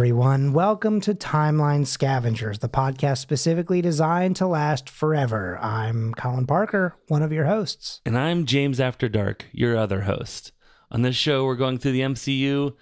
everyone. 0.00 0.54
Welcome 0.54 1.02
to 1.02 1.12
Timeline 1.14 1.86
Scavengers, 1.86 2.60
the 2.60 2.70
podcast 2.70 3.18
specifically 3.18 3.82
designed 3.82 4.34
to 4.36 4.46
last 4.46 4.88
forever. 4.88 5.58
I'm 5.58 6.14
Colin 6.14 6.46
Parker, 6.46 6.96
one 7.08 7.22
of 7.22 7.34
your 7.34 7.44
hosts. 7.44 8.00
And 8.06 8.16
I'm 8.16 8.46
James 8.46 8.80
After 8.80 9.10
Dark, 9.10 9.44
your 9.52 9.76
other 9.76 10.00
host. 10.00 10.52
On 10.90 11.02
this 11.02 11.16
show, 11.16 11.44
we're 11.44 11.54
going 11.54 11.76
through 11.76 11.92
the 11.92 12.00
MCU 12.00 12.74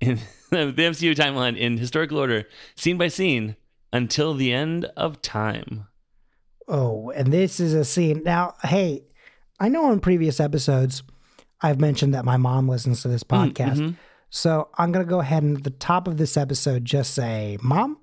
in 0.00 0.20
the 0.50 0.72
MCU 0.72 1.14
timeline 1.14 1.54
in 1.54 1.76
historical 1.76 2.16
order, 2.16 2.44
scene 2.76 2.96
by 2.96 3.08
scene, 3.08 3.54
until 3.92 4.32
the 4.32 4.50
end 4.50 4.86
of 4.96 5.20
time. 5.20 5.86
Oh, 6.66 7.10
and 7.10 7.30
this 7.30 7.60
is 7.60 7.74
a 7.74 7.84
scene. 7.84 8.22
Now, 8.24 8.54
hey, 8.62 9.04
I 9.60 9.68
know 9.68 9.92
in 9.92 10.00
previous 10.00 10.40
episodes 10.40 11.02
I've 11.60 11.78
mentioned 11.78 12.14
that 12.14 12.24
my 12.24 12.38
mom 12.38 12.70
listens 12.70 13.02
to 13.02 13.08
this 13.08 13.22
Mm, 13.22 13.52
podcast. 13.52 13.96
So 14.30 14.68
I'm 14.76 14.92
going 14.92 15.04
to 15.04 15.08
go 15.08 15.20
ahead 15.20 15.42
and 15.42 15.56
at 15.58 15.64
the 15.64 15.70
top 15.70 16.06
of 16.08 16.16
this 16.18 16.36
episode 16.36 16.84
just 16.84 17.14
say, 17.14 17.56
Mom, 17.62 17.98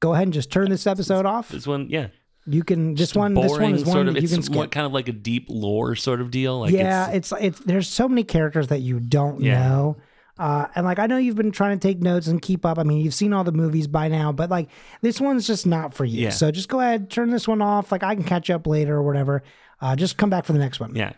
go 0.00 0.12
ahead 0.12 0.24
and 0.24 0.32
just 0.32 0.50
turn 0.52 0.68
this 0.70 0.86
episode 0.86 1.24
off. 1.26 1.48
This 1.48 1.66
one, 1.66 1.88
yeah, 1.88 2.08
You 2.46 2.62
can, 2.64 2.94
this 2.94 3.14
one, 3.14 3.34
this 3.34 3.52
one 3.52 3.74
is 3.74 3.84
one 3.84 3.92
sort 3.94 4.06
that 4.06 4.10
of. 4.10 4.16
you 4.18 4.22
It's 4.24 4.32
can 4.34 4.42
skip. 4.42 4.54
more 4.54 4.66
kind 4.66 4.84
of 4.86 4.92
like 4.92 5.08
a 5.08 5.12
deep 5.12 5.46
lore 5.48 5.94
sort 5.96 6.20
of 6.20 6.30
deal. 6.30 6.60
Like 6.60 6.72
yeah, 6.72 7.08
it's, 7.10 7.32
it's, 7.32 7.40
it's 7.42 7.60
there's 7.60 7.88
so 7.88 8.08
many 8.08 8.24
characters 8.24 8.68
that 8.68 8.80
you 8.80 9.00
don't 9.00 9.40
Yeah. 9.40 9.58
know. 9.68 9.96
Uh, 10.38 10.68
and 10.76 10.84
like 10.84 11.00
I 11.00 11.06
know 11.06 11.16
you've 11.16 11.34
been 11.34 11.50
trying 11.50 11.76
to 11.76 11.88
take 11.88 12.00
notes 12.00 12.28
and 12.28 12.40
keep 12.40 12.64
up. 12.64 12.78
I 12.78 12.84
mean, 12.84 13.00
you've 13.00 13.14
seen 13.14 13.32
all 13.32 13.42
the 13.42 13.50
movies 13.50 13.88
by 13.88 14.06
now, 14.06 14.30
but 14.30 14.50
like 14.50 14.68
this 15.00 15.20
one's 15.20 15.46
just 15.48 15.66
not 15.66 15.94
for 15.94 16.04
you. 16.04 16.24
Yeah. 16.24 16.30
So 16.30 16.52
just 16.52 16.68
go 16.68 16.78
ahead, 16.78 17.10
turn 17.10 17.30
this 17.30 17.48
one 17.48 17.60
off. 17.60 17.90
Like 17.90 18.04
I 18.04 18.14
can 18.14 18.22
catch 18.22 18.48
up 18.50 18.64
later 18.66 18.94
or 18.96 19.02
whatever. 19.02 19.42
Uh, 19.80 19.96
just 19.96 20.16
come 20.16 20.30
back 20.30 20.44
for 20.44 20.52
the 20.52 20.60
next 20.60 20.78
one. 20.78 20.94
yeah. 20.94 21.14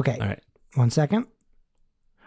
Okay. 0.00 0.18
All 0.20 0.26
right. 0.26 0.42
One 0.74 0.90
second. 0.90 1.26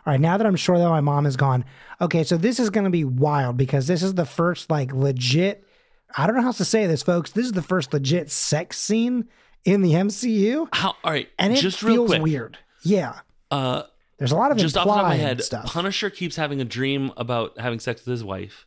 All 0.07 0.13
right, 0.13 0.21
now 0.21 0.37
that 0.37 0.47
I'm 0.47 0.55
sure 0.55 0.77
that 0.77 0.87
my 0.87 1.01
mom 1.01 1.25
is 1.25 1.35
gone. 1.35 1.65
Okay, 1.99 2.23
so 2.23 2.37
this 2.37 2.61
is 2.61 2.69
going 2.69 2.85
to 2.85 2.89
be 2.89 3.03
wild 3.03 3.57
because 3.57 3.87
this 3.87 4.01
is 4.01 4.13
the 4.13 4.25
first 4.25 4.69
like 4.71 4.93
legit. 4.93 5.67
I 6.15 6.25
don't 6.25 6.37
know 6.37 6.41
how 6.43 6.47
else 6.47 6.57
to 6.59 6.65
say 6.65 6.87
this, 6.87 7.03
folks. 7.03 7.31
This 7.31 7.45
is 7.45 7.51
the 7.51 7.61
first 7.61 7.91
legit 7.91 8.31
sex 8.31 8.77
scene 8.79 9.27
in 9.65 9.81
the 9.81 9.91
MCU, 9.91 10.69
How? 10.71 10.95
All 11.03 11.11
right. 11.11 11.27
and 11.37 11.51
it 11.51 11.57
just 11.57 11.81
feels 11.81 12.09
quick. 12.11 12.21
weird. 12.21 12.57
Yeah, 12.83 13.19
Uh, 13.51 13.83
there's 14.17 14.31
a 14.31 14.37
lot 14.37 14.51
of 14.51 14.57
just 14.57 14.77
off 14.77 14.85
the 14.85 14.91
top 14.93 14.99
of 15.01 15.07
my 15.07 15.15
implied 15.15 15.27
head, 15.27 15.43
stuff. 15.43 15.65
Punisher 15.65 16.09
keeps 16.09 16.37
having 16.37 16.61
a 16.61 16.65
dream 16.65 17.11
about 17.17 17.59
having 17.59 17.79
sex 17.81 18.05
with 18.05 18.11
his 18.13 18.23
wife. 18.23 18.65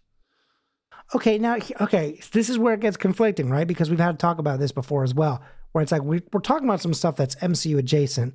Okay, 1.15 1.39
now 1.39 1.57
okay, 1.81 2.21
this 2.33 2.51
is 2.51 2.59
where 2.59 2.75
it 2.75 2.81
gets 2.81 2.99
conflicting, 2.99 3.49
right? 3.49 3.67
Because 3.67 3.89
we've 3.89 3.99
had 3.99 4.13
to 4.13 4.19
talk 4.19 4.39
about 4.39 4.59
this 4.59 4.73
before 4.73 5.05
as 5.05 5.15
well, 5.15 5.41
where 5.73 5.81
it's 5.81 5.91
like 5.91 6.03
we, 6.03 6.21
we're 6.35 6.41
talking 6.41 6.69
about 6.69 6.83
some 6.83 6.93
stuff 6.93 7.17
that's 7.17 7.35
MCU 7.37 7.79
adjacent. 7.79 8.35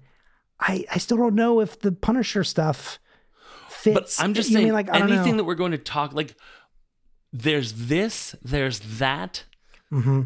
I 0.59 0.85
I 0.91 0.97
still 0.97 1.17
don't 1.17 1.35
know 1.35 1.59
if 1.59 1.79
the 1.79 1.91
Punisher 1.91 2.43
stuff 2.43 2.99
fits. 3.69 4.17
But 4.17 4.23
I'm 4.23 4.33
just 4.33 4.49
you 4.49 4.55
saying, 4.55 4.65
mean 4.67 4.73
like 4.73 4.89
anything 4.93 5.31
know. 5.31 5.37
that 5.37 5.43
we're 5.43 5.55
going 5.55 5.71
to 5.71 5.77
talk 5.77 6.13
like, 6.13 6.35
there's 7.31 7.73
this, 7.73 8.35
there's 8.41 8.79
that. 8.99 9.43
hmm 9.89 10.21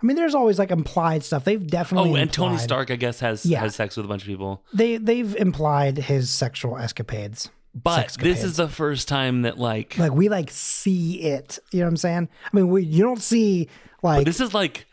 I 0.00 0.06
mean, 0.06 0.16
there's 0.16 0.36
always 0.36 0.58
like 0.58 0.70
implied 0.70 1.24
stuff. 1.24 1.44
They've 1.44 1.66
definitely 1.66 2.12
Oh, 2.12 2.14
and 2.14 2.32
Tony 2.32 2.58
Stark, 2.58 2.90
I 2.92 2.96
guess, 2.96 3.20
has 3.20 3.44
Yeah. 3.44 3.60
has 3.60 3.74
sex 3.74 3.96
with 3.96 4.06
a 4.06 4.08
bunch 4.08 4.22
of 4.22 4.28
people. 4.28 4.64
They 4.72 4.96
they've 4.98 5.34
implied 5.36 5.98
his 5.98 6.30
sexual 6.30 6.78
escapades. 6.78 7.50
But 7.74 8.16
this 8.20 8.42
is 8.42 8.56
the 8.56 8.68
first 8.68 9.08
time 9.08 9.42
that 9.42 9.58
like, 9.58 9.98
Like 9.98 10.12
we 10.12 10.28
like 10.28 10.50
see 10.50 11.20
it. 11.22 11.58
You 11.72 11.80
know 11.80 11.86
what 11.86 11.90
I'm 11.90 11.96
saying? 11.98 12.28
I 12.44 12.56
mean, 12.56 12.68
we 12.68 12.84
you 12.84 13.02
don't 13.02 13.20
see 13.20 13.68
like 14.02 14.24
this 14.24 14.40
is 14.40 14.54
like 14.54 14.86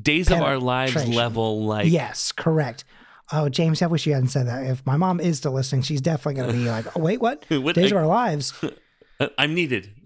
Days 0.00 0.30
of 0.30 0.40
Our 0.40 0.58
Lives 0.58 1.08
level. 1.08 1.64
Like, 1.64 1.90
yes, 1.90 2.32
correct. 2.32 2.84
Oh, 3.32 3.48
James, 3.48 3.80
I 3.82 3.86
wish 3.86 4.06
you 4.06 4.12
hadn't 4.14 4.28
said 4.30 4.46
that. 4.48 4.64
If 4.66 4.84
my 4.84 4.96
mom 4.96 5.20
is 5.20 5.38
still 5.38 5.52
listening, 5.52 5.82
she's 5.82 6.00
definitely 6.00 6.34
going 6.42 6.48
to 6.52 6.56
be 6.56 6.68
like, 6.70 6.96
"Oh, 6.96 7.00
wait, 7.00 7.20
what? 7.20 7.44
What- 7.48 7.74
Days 7.74 7.92
I- 7.92 7.96
of 7.96 8.02
Our 8.02 8.06
Lives." 8.08 8.52
uh, 9.20 9.28
I'm 9.38 9.54
needed. 9.54 9.92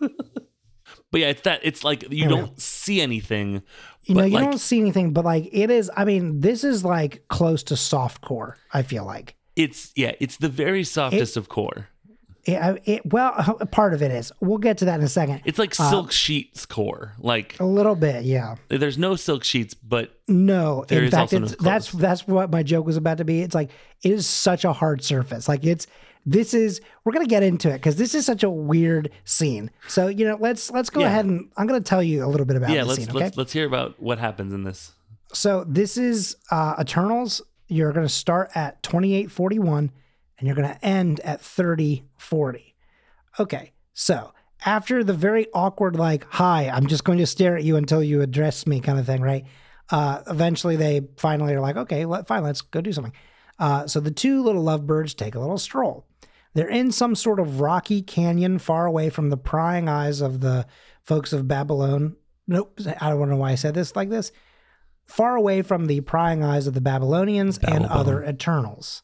but 0.00 1.20
yeah, 1.20 1.28
it's 1.28 1.42
that. 1.42 1.60
It's 1.62 1.84
like 1.84 2.10
you 2.12 2.28
don't 2.28 2.60
see 2.60 3.00
anything. 3.00 3.62
You 4.04 4.14
know, 4.16 4.24
you 4.24 4.34
like- 4.34 4.44
don't 4.44 4.58
see 4.58 4.80
anything, 4.80 5.12
but 5.12 5.24
like 5.24 5.48
it 5.52 5.70
is. 5.70 5.90
I 5.96 6.04
mean, 6.04 6.40
this 6.40 6.64
is 6.64 6.84
like 6.84 7.24
close 7.28 7.62
to 7.64 7.76
soft 7.76 8.20
core. 8.22 8.56
I 8.72 8.82
feel 8.82 9.04
like. 9.04 9.36
It's 9.56 9.92
yeah, 9.94 10.12
it's 10.20 10.36
the 10.38 10.48
very 10.48 10.84
softest 10.84 11.36
of 11.36 11.48
core. 11.48 11.88
It, 12.46 12.82
it, 12.84 13.12
well, 13.12 13.32
part 13.70 13.94
of 13.94 14.02
it 14.02 14.10
is. 14.10 14.30
We'll 14.40 14.58
get 14.58 14.78
to 14.78 14.84
that 14.84 14.98
in 15.00 15.04
a 15.04 15.08
second. 15.08 15.40
It's 15.44 15.58
like 15.58 15.78
Uh, 15.80 15.88
silk 15.90 16.12
sheets 16.12 16.66
core. 16.66 17.14
Like 17.18 17.58
A 17.58 17.64
little 17.64 17.94
bit, 17.96 18.24
yeah. 18.24 18.56
there's 18.68 18.98
no 18.98 19.16
silk 19.16 19.44
sheets, 19.44 19.72
but 19.74 20.18
No, 20.28 20.84
There 20.88 20.98
in 20.98 21.04
is 21.06 21.10
fact, 21.12 21.32
also 21.34 21.38
no 21.38 21.46
that's 21.60 21.90
that's 21.92 22.26
what 22.28 22.50
my 22.50 22.62
joke 22.62 22.84
was 22.86 22.96
about 22.98 23.18
to 23.18 23.24
be. 23.24 23.40
It's 23.40 23.54
like 23.54 23.70
it 24.02 24.12
is 24.12 24.26
such 24.26 24.64
a 24.64 24.72
hard 24.72 25.02
surface. 25.02 25.48
Like 25.48 25.64
it's 25.64 25.86
this 26.26 26.54
is 26.54 26.80
we're 27.04 27.12
gonna 27.12 27.26
get 27.26 27.42
into 27.42 27.68
it 27.70 27.74
because 27.74 27.96
this 27.96 28.14
is 28.14 28.24
such 28.26 28.42
a 28.42 28.50
weird 28.50 29.10
scene. 29.24 29.70
So 29.88 30.08
you 30.08 30.26
know, 30.26 30.36
let's 30.40 30.70
let's 30.70 30.90
go 30.90 31.00
Yeah. 31.00 31.06
ahead 31.08 31.24
and 31.24 31.50
I'm 31.56 31.66
gonna 31.66 31.80
tell 31.80 32.02
you 32.02 32.24
a 32.24 32.28
little 32.28 32.46
bit 32.46 32.56
about 32.56 32.70
yeah, 32.70 32.82
let's 32.82 32.98
scene. 33.00 33.08
Okay, 33.10 33.18
let's 33.20 33.36
let's 33.36 33.52
hear 33.52 33.66
about 33.66 34.00
what 34.02 34.18
happens 34.18 34.52
in 34.52 34.64
this. 34.64 34.92
so 35.32 35.64
this 35.66 35.96
is 35.96 36.36
uh, 36.50 36.74
Eternals. 36.80 37.40
You're 37.68 37.92
gonna 37.92 38.08
start 38.08 38.50
at 38.54 38.82
2841 38.82 39.90
and 40.38 40.46
you're 40.46 40.56
gonna 40.56 40.78
end 40.82 41.20
at 41.20 41.40
3040. 41.40 42.74
Okay, 43.38 43.72
so 43.92 44.32
after 44.64 45.04
the 45.04 45.12
very 45.12 45.46
awkward 45.52 45.96
like 45.96 46.26
hi 46.30 46.68
i'm 46.68 46.86
just 46.86 47.04
going 47.04 47.18
to 47.18 47.26
stare 47.26 47.56
at 47.56 47.64
you 47.64 47.76
until 47.76 48.02
you 48.02 48.22
address 48.22 48.66
me 48.66 48.80
kind 48.80 48.98
of 48.98 49.06
thing 49.06 49.20
right? 49.20 49.44
Uh 49.90 50.22
eventually 50.28 50.76
they 50.76 51.02
finally 51.16 51.54
are 51.54 51.60
like 51.60 51.76
okay 51.76 52.04
let, 52.04 52.26
fine 52.26 52.42
let's 52.42 52.62
go 52.62 52.80
do 52.80 52.92
something. 52.92 53.12
Uh 53.58 53.86
so 53.86 54.00
the 54.00 54.10
two 54.10 54.42
little 54.42 54.62
lovebirds 54.62 55.14
take 55.14 55.34
a 55.34 55.40
little 55.40 55.58
stroll. 55.58 56.06
They're 56.54 56.68
in 56.68 56.92
some 56.92 57.14
sort 57.14 57.40
of 57.40 57.60
rocky 57.60 58.00
canyon 58.00 58.58
far 58.58 58.86
away 58.86 59.10
from 59.10 59.28
the 59.28 59.36
prying 59.36 59.88
eyes 59.88 60.20
of 60.20 60.40
the 60.40 60.66
folks 61.02 61.32
of 61.32 61.48
babylon. 61.48 62.16
Nope 62.46 62.80
i 63.00 63.10
don't 63.10 63.28
know 63.28 63.36
why 63.36 63.52
i 63.52 63.56
said 63.56 63.74
this 63.74 63.94
like 63.94 64.10
this. 64.10 64.32
Far 65.06 65.36
away 65.36 65.60
from 65.60 65.84
the 65.84 66.00
prying 66.00 66.42
eyes 66.42 66.66
of 66.66 66.72
the 66.72 66.80
babylonians 66.80 67.58
and 67.58 67.84
other 67.84 68.24
eternals 68.24 69.02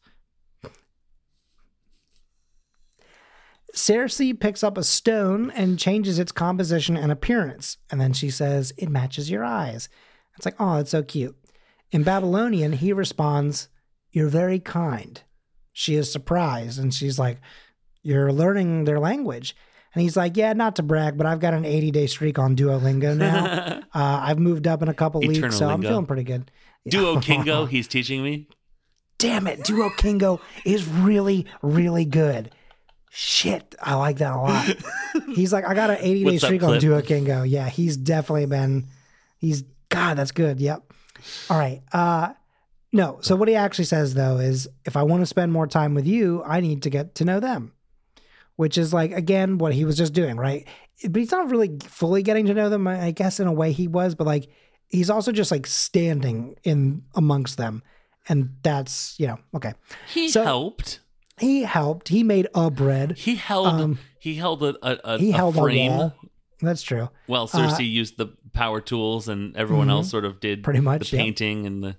Sersi 3.75 4.39
picks 4.39 4.65
up 4.65 4.77
a 4.77 4.85
stone 4.85 5.51
and 5.53 5.79
changes 5.79 6.19
its 6.19 6.33
composition 6.33 6.97
and 6.97 7.13
appearance. 7.13 7.77
And 7.91 8.01
then 8.01 8.13
she 8.13 8.31
says, 8.31 8.73
It 8.77 8.89
matches 8.89 9.31
your 9.31 9.45
eyes. 9.45 9.89
It's 10.37 10.45
like, 10.45 10.57
Oh, 10.59 10.77
it's 10.77 10.91
so 10.91 11.03
cute. 11.03 11.37
In 11.91 12.03
Babylonian, 12.03 12.73
he 12.73 12.93
responds, 12.93 13.69
You're 14.11 14.29
very 14.29 14.59
kind. 14.59 15.23
She 15.73 15.95
is 15.95 16.11
surprised 16.11 16.79
and 16.79 16.93
she's 16.93 17.19
like, 17.19 17.39
You're 18.03 18.33
learning 18.33 18.85
their 18.85 18.99
language. 18.99 19.55
And 19.95 20.03
he's 20.03 20.17
like, 20.17 20.37
Yeah, 20.37 20.53
not 20.53 20.77
to 20.77 20.83
brag, 20.83 21.17
but 21.17 21.27
I've 21.27 21.41
got 21.41 21.55
an 21.55 21.65
80 21.65 21.91
day 21.91 22.07
streak 22.07 22.39
on 22.39 22.57
Duolingo 22.57 23.17
now. 23.17 23.83
uh, 23.95 24.21
I've 24.23 24.39
moved 24.39 24.67
up 24.67 24.83
in 24.83 24.89
a 24.89 24.95
couple 24.95 25.21
weeks, 25.21 25.57
so 25.57 25.69
I'm 25.69 25.83
feeling 25.83 26.07
pretty 26.07 26.25
good. 26.25 26.51
Duo 26.89 27.21
Kingo, 27.21 27.67
he's 27.67 27.87
teaching 27.89 28.23
me. 28.23 28.49
Damn 29.19 29.47
it, 29.47 29.65
Duo 29.65 29.91
Kingo 29.91 30.41
is 30.65 30.89
really, 30.89 31.47
really 31.61 32.07
good. 32.07 32.55
Shit, 33.13 33.75
I 33.83 33.95
like 33.97 34.19
that 34.19 34.33
a 34.33 34.37
lot. 34.37 34.77
he's 35.35 35.53
like, 35.53 35.65
I 35.67 35.75
got 35.75 35.91
an 35.91 35.97
80 36.01 36.19
day 36.21 36.25
What's 36.25 36.45
streak 36.45 36.63
on 36.63 36.69
Clip? 36.71 36.81
Duo 36.81 37.03
Kingo. 37.03 37.43
Yeah, 37.43 37.69
he's 37.69 37.97
definitely 37.97 38.47
been, 38.47 38.87
he's, 39.37 39.65
God, 39.89 40.17
that's 40.17 40.31
good. 40.31 40.61
Yep. 40.61 40.93
All 41.51 41.59
right. 41.59 41.83
Uh, 41.93 42.35
no, 42.93 43.19
so 43.21 43.35
what 43.35 43.49
he 43.49 43.57
actually 43.57 43.85
says 43.87 44.15
though 44.15 44.39
is 44.39 44.69
if 44.85 44.97
I 44.97 45.03
want 45.03 45.23
to 45.23 45.27
spend 45.27 45.53
more 45.53 45.67
time 45.67 45.95
with 45.95 46.07
you, 46.07 46.43
I 46.47 46.61
need 46.61 46.83
to 46.85 46.91
get 46.91 47.17
to 47.17 47.25
know 47.25 47.41
them, 47.41 47.73
which 48.57 48.79
is 48.79 48.95
like, 48.95 49.11
again, 49.13 49.59
what 49.59 49.75
he 49.75 49.85
was 49.85 49.97
just 49.97 50.13
doing, 50.13 50.37
right? 50.37 50.67
But 51.09 51.19
he's 51.21 51.33
not 51.33 51.51
really 51.51 51.79
fully 51.85 52.23
getting 52.23 52.47
to 52.47 52.55
know 52.55 52.69
them. 52.69 52.87
I 52.87 53.07
I 53.07 53.11
guess 53.11 53.41
in 53.41 53.47
a 53.49 53.53
way 53.53 53.73
he 53.73 53.89
was, 53.89 54.15
but 54.15 54.27
like, 54.27 54.49
he's 54.87 55.11
also 55.11 55.33
just 55.33 55.51
like 55.51 55.67
standing 55.67 56.57
in 56.63 57.03
amongst 57.15 57.57
them. 57.57 57.83
And 58.29 58.51
that's, 58.63 59.19
you 59.19 59.27
know, 59.27 59.39
okay. 59.57 59.73
He 60.13 60.29
So- 60.29 60.45
helped. 60.45 61.01
He 61.41 61.63
helped. 61.63 62.09
He 62.09 62.23
made 62.23 62.47
a 62.55 62.71
bread. 62.71 63.17
He 63.19 63.35
held 63.37 63.67
Um, 63.69 63.99
he 64.19 64.35
held 64.35 64.63
a, 64.63 64.75
a, 64.83 65.15
a, 65.15 65.19
He 65.19 65.31
a 65.31 65.37
held 65.37 65.57
frame 65.57 65.93
a. 65.93 66.15
That's 66.63 66.83
true. 66.83 67.09
Well, 67.27 67.49
Sersi 67.49 67.89
used 67.91 68.19
the 68.19 68.29
power 68.53 68.81
tools 68.83 69.29
and 69.29 69.57
everyone 69.57 69.87
Mhm. 69.89 69.93
else 69.93 70.11
sort 70.11 70.25
of 70.27 70.41
did 70.41 70.63
Pretty 70.63 70.81
much, 70.81 71.11
the 71.11 71.17
yeah. 71.17 71.23
painting 71.23 71.67
and 71.67 71.83
the 71.83 71.97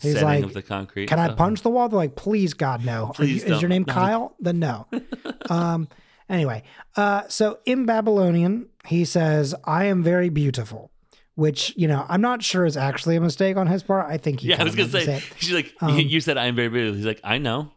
He's 0.00 0.12
setting 0.14 0.26
like, 0.28 0.44
of 0.44 0.54
the 0.54 0.62
concrete. 0.62 1.06
Can 1.08 1.18
I 1.18 1.34
punch 1.34 1.62
the 1.62 1.70
wall? 1.70 1.88
They're 1.88 1.96
like, 1.96 2.14
please, 2.14 2.54
God, 2.54 2.84
no. 2.84 3.12
Are 3.18 3.24
you- 3.24 3.42
is 3.42 3.60
your 3.60 3.68
name 3.68 3.84
No. 3.86 3.92
Kyle? 3.92 4.36
Then 4.38 4.60
no. 4.60 4.86
um, 5.50 5.88
anyway, 6.28 6.62
uh, 6.96 7.22
so 7.28 7.58
in 7.66 7.84
Babylonian, 7.84 8.68
he 8.86 9.04
says, 9.04 9.54
I 9.64 9.86
am 9.86 10.02
very 10.04 10.28
beautiful, 10.28 10.90
which, 11.34 11.74
you 11.76 11.88
know, 11.88 12.06
I'm 12.08 12.20
not 12.20 12.42
sure 12.44 12.64
is 12.64 12.76
actually 12.76 13.16
a 13.16 13.20
mistake 13.20 13.56
on 13.56 13.66
his 13.66 13.82
part. 13.82 14.06
I 14.08 14.16
think 14.18 14.40
he 14.40 14.48
Yeah, 14.50 14.60
I 14.60 14.64
was 14.64 14.76
gonna 14.76 14.88
say. 14.88 15.20
She's 15.38 15.52
like, 15.52 15.74
Um, 15.80 15.98
you 15.98 16.20
said 16.20 16.38
I'm 16.38 16.54
very 16.54 16.68
beautiful. 16.68 16.96
He's 16.96 17.06
like, 17.06 17.20
I 17.24 17.38
know. 17.38 17.72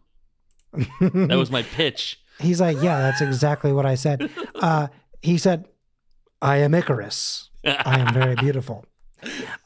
That 1.00 1.38
was 1.38 1.52
my 1.58 1.64
pitch. 1.64 2.20
He's 2.40 2.60
like, 2.60 2.78
yeah, 2.82 3.00
that's 3.00 3.22
exactly 3.22 3.72
what 3.72 3.86
I 3.86 3.96
said. 3.96 4.30
Uh, 4.56 4.88
he 5.22 5.38
said, 5.38 5.66
I 6.42 6.58
am 6.58 6.72
Ikaris. 6.74 7.50
I 7.66 8.00
am 8.00 8.14
very 8.14 8.36
beautiful. 8.36 8.86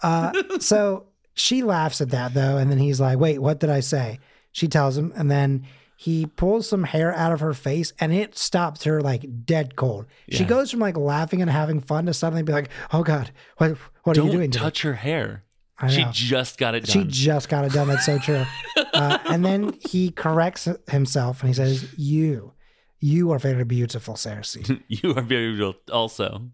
Uh, 0.03 0.31
so 0.59 1.07
she 1.33 1.63
laughs 1.63 2.01
at 2.01 2.09
that 2.09 2.33
though, 2.33 2.57
and 2.57 2.69
then 2.69 2.77
he's 2.77 3.01
like, 3.01 3.17
"Wait, 3.17 3.39
what 3.39 3.59
did 3.59 3.69
I 3.69 3.79
say?" 3.79 4.19
She 4.51 4.67
tells 4.67 4.97
him, 4.97 5.11
and 5.15 5.31
then 5.31 5.65
he 5.95 6.27
pulls 6.27 6.69
some 6.69 6.83
hair 6.83 7.11
out 7.13 7.31
of 7.31 7.39
her 7.39 7.55
face 7.55 7.91
and 7.99 8.13
it 8.13 8.37
stops 8.37 8.83
her 8.83 9.01
like 9.01 9.45
dead 9.45 9.75
cold. 9.75 10.05
She 10.29 10.45
goes 10.45 10.69
from 10.69 10.79
like 10.79 10.95
laughing 10.95 11.41
and 11.41 11.49
having 11.49 11.81
fun 11.81 12.05
to 12.05 12.13
suddenly 12.13 12.43
be 12.43 12.53
like, 12.53 12.69
"Oh 12.93 13.03
God, 13.03 13.31
what 13.57 13.77
what 14.03 14.17
are 14.17 14.23
you 14.23 14.31
doing?" 14.31 14.51
to 14.51 14.59
me?" 14.59 14.63
touch 14.63 14.83
her 14.83 14.93
hair. 14.93 15.43
She 15.89 16.05
just 16.11 16.57
got 16.57 16.73
it 16.73 16.85
done. 16.85 16.93
She 16.93 17.07
just 17.07 17.49
got 17.49 17.65
it 17.65 17.71
done. 17.71 17.87
That's 17.87 18.05
so 18.05 18.17
true. 18.17 18.43
uh, 18.93 19.19
and 19.25 19.45
then 19.45 19.77
he 19.79 20.09
corrects 20.09 20.67
himself 20.89 21.41
and 21.41 21.49
he 21.49 21.53
says, 21.53 21.87
"You, 21.97 22.53
you 22.99 23.31
are 23.31 23.37
very 23.37 23.63
beautiful, 23.63 24.15
Sersi." 24.15 24.81
you 24.87 25.13
are 25.15 25.21
very 25.21 25.55
real 25.55 25.75
also. 25.91 26.49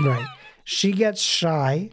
right. 0.00 0.26
She 0.64 0.92
gets 0.92 1.22
shy, 1.22 1.90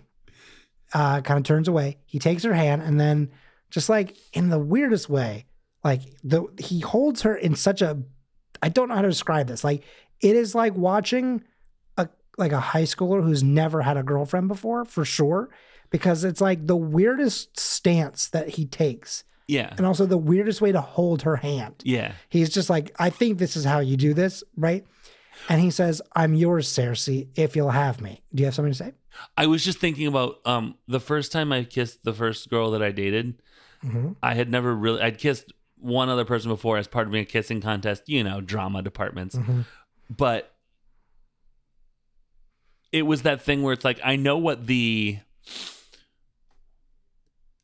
uh, 0.94 1.22
kind 1.22 1.38
of 1.38 1.46
turns 1.46 1.70
away. 1.70 1.98
He 2.06 2.20
takes 2.20 2.44
her 2.44 2.54
hand 2.54 2.82
and 2.82 3.00
then, 3.00 3.32
just 3.70 3.88
like 3.88 4.18
in 4.34 4.50
the 4.50 4.60
weirdest 4.60 5.10
way, 5.10 5.46
like 5.82 6.02
the 6.26 6.44
he 6.60 6.82
holds 6.82 7.22
her 7.22 7.38
in 7.38 7.56
such 7.56 7.82
a, 7.82 8.02
I 8.62 8.68
don't 8.68 8.90
know 8.90 8.96
how 8.96 9.02
to 9.02 9.10
describe 9.10 9.48
this. 9.48 9.64
Like 9.64 9.84
it 10.22 10.36
is 10.36 10.54
like 10.54 10.76
watching 10.76 11.42
like 12.38 12.52
a 12.52 12.60
high 12.60 12.84
schooler 12.84 13.24
who's 13.24 13.44
never 13.44 13.82
had 13.82 13.98
a 13.98 14.04
girlfriend 14.04 14.48
before, 14.48 14.86
for 14.86 15.06
sure, 15.06 15.50
because 15.90 16.24
it's 16.24 16.42
like 16.42 16.68
the 16.68 16.76
weirdest 16.76 17.60
stance 17.60 18.28
that 18.30 18.50
he 18.50 18.66
takes, 18.66 19.24
Yeah. 19.48 19.74
and 19.78 19.86
also 19.86 20.06
the 20.06 20.18
weirdest 20.18 20.62
way 20.62 20.72
to 20.72 20.82
hold 20.82 21.22
her 21.24 21.38
hand. 21.38 21.76
Yeah. 21.84 22.14
He's 22.30 22.50
just 22.50 22.70
like, 22.70 22.92
I 23.00 23.10
think 23.10 23.38
this 23.38 23.56
is 23.56 23.64
how 23.66 23.80
you 23.80 23.98
do 23.98 24.14
this, 24.14 24.44
right? 24.58 24.86
And 25.50 25.62
he 25.62 25.70
says, 25.70 26.02
I'm 26.16 26.34
yours, 26.34 26.68
Sersi, 26.68 27.28
if 27.36 27.56
you'll 27.56 27.70
have 27.72 28.02
me. 28.02 28.22
Do 28.34 28.42
you 28.42 28.46
have 28.46 28.56
something 28.56 28.72
to 28.72 28.78
say? 28.78 28.94
I 29.38 29.48
was 29.48 29.64
just 29.64 29.80
thinking 29.80 30.08
about 30.08 30.40
um 30.46 30.76
the 30.88 31.00
first 31.00 31.32
time 31.32 31.52
I 31.54 31.64
kissed 31.64 32.04
the 32.04 32.14
first 32.14 32.50
girl 32.50 32.72
that 32.72 32.82
I 32.84 32.92
dated. 32.92 33.42
Mm-hmm. 33.84 34.14
I 34.24 34.34
had 34.34 34.50
never 34.50 34.76
really 34.76 35.02
I'd 35.02 35.18
kissed 35.18 35.54
one 35.78 36.10
other 36.10 36.26
person 36.26 36.50
before 36.50 36.78
as 36.78 36.88
part 36.88 37.08
of 37.08 37.14
a 37.14 37.24
kissing 37.26 37.62
contest, 37.62 38.04
you 38.08 38.24
know, 38.24 38.42
drama 38.42 38.82
departments. 38.82 39.36
Mm-hmm. 39.36 39.62
But 40.10 40.52
it 42.92 43.04
was 43.04 43.24
that 43.24 43.42
thing 43.42 43.64
where 43.64 43.74
it's 43.74 43.86
like 43.86 44.00
I 44.04 44.16
know 44.16 44.38
what 44.38 44.68
the 44.68 45.20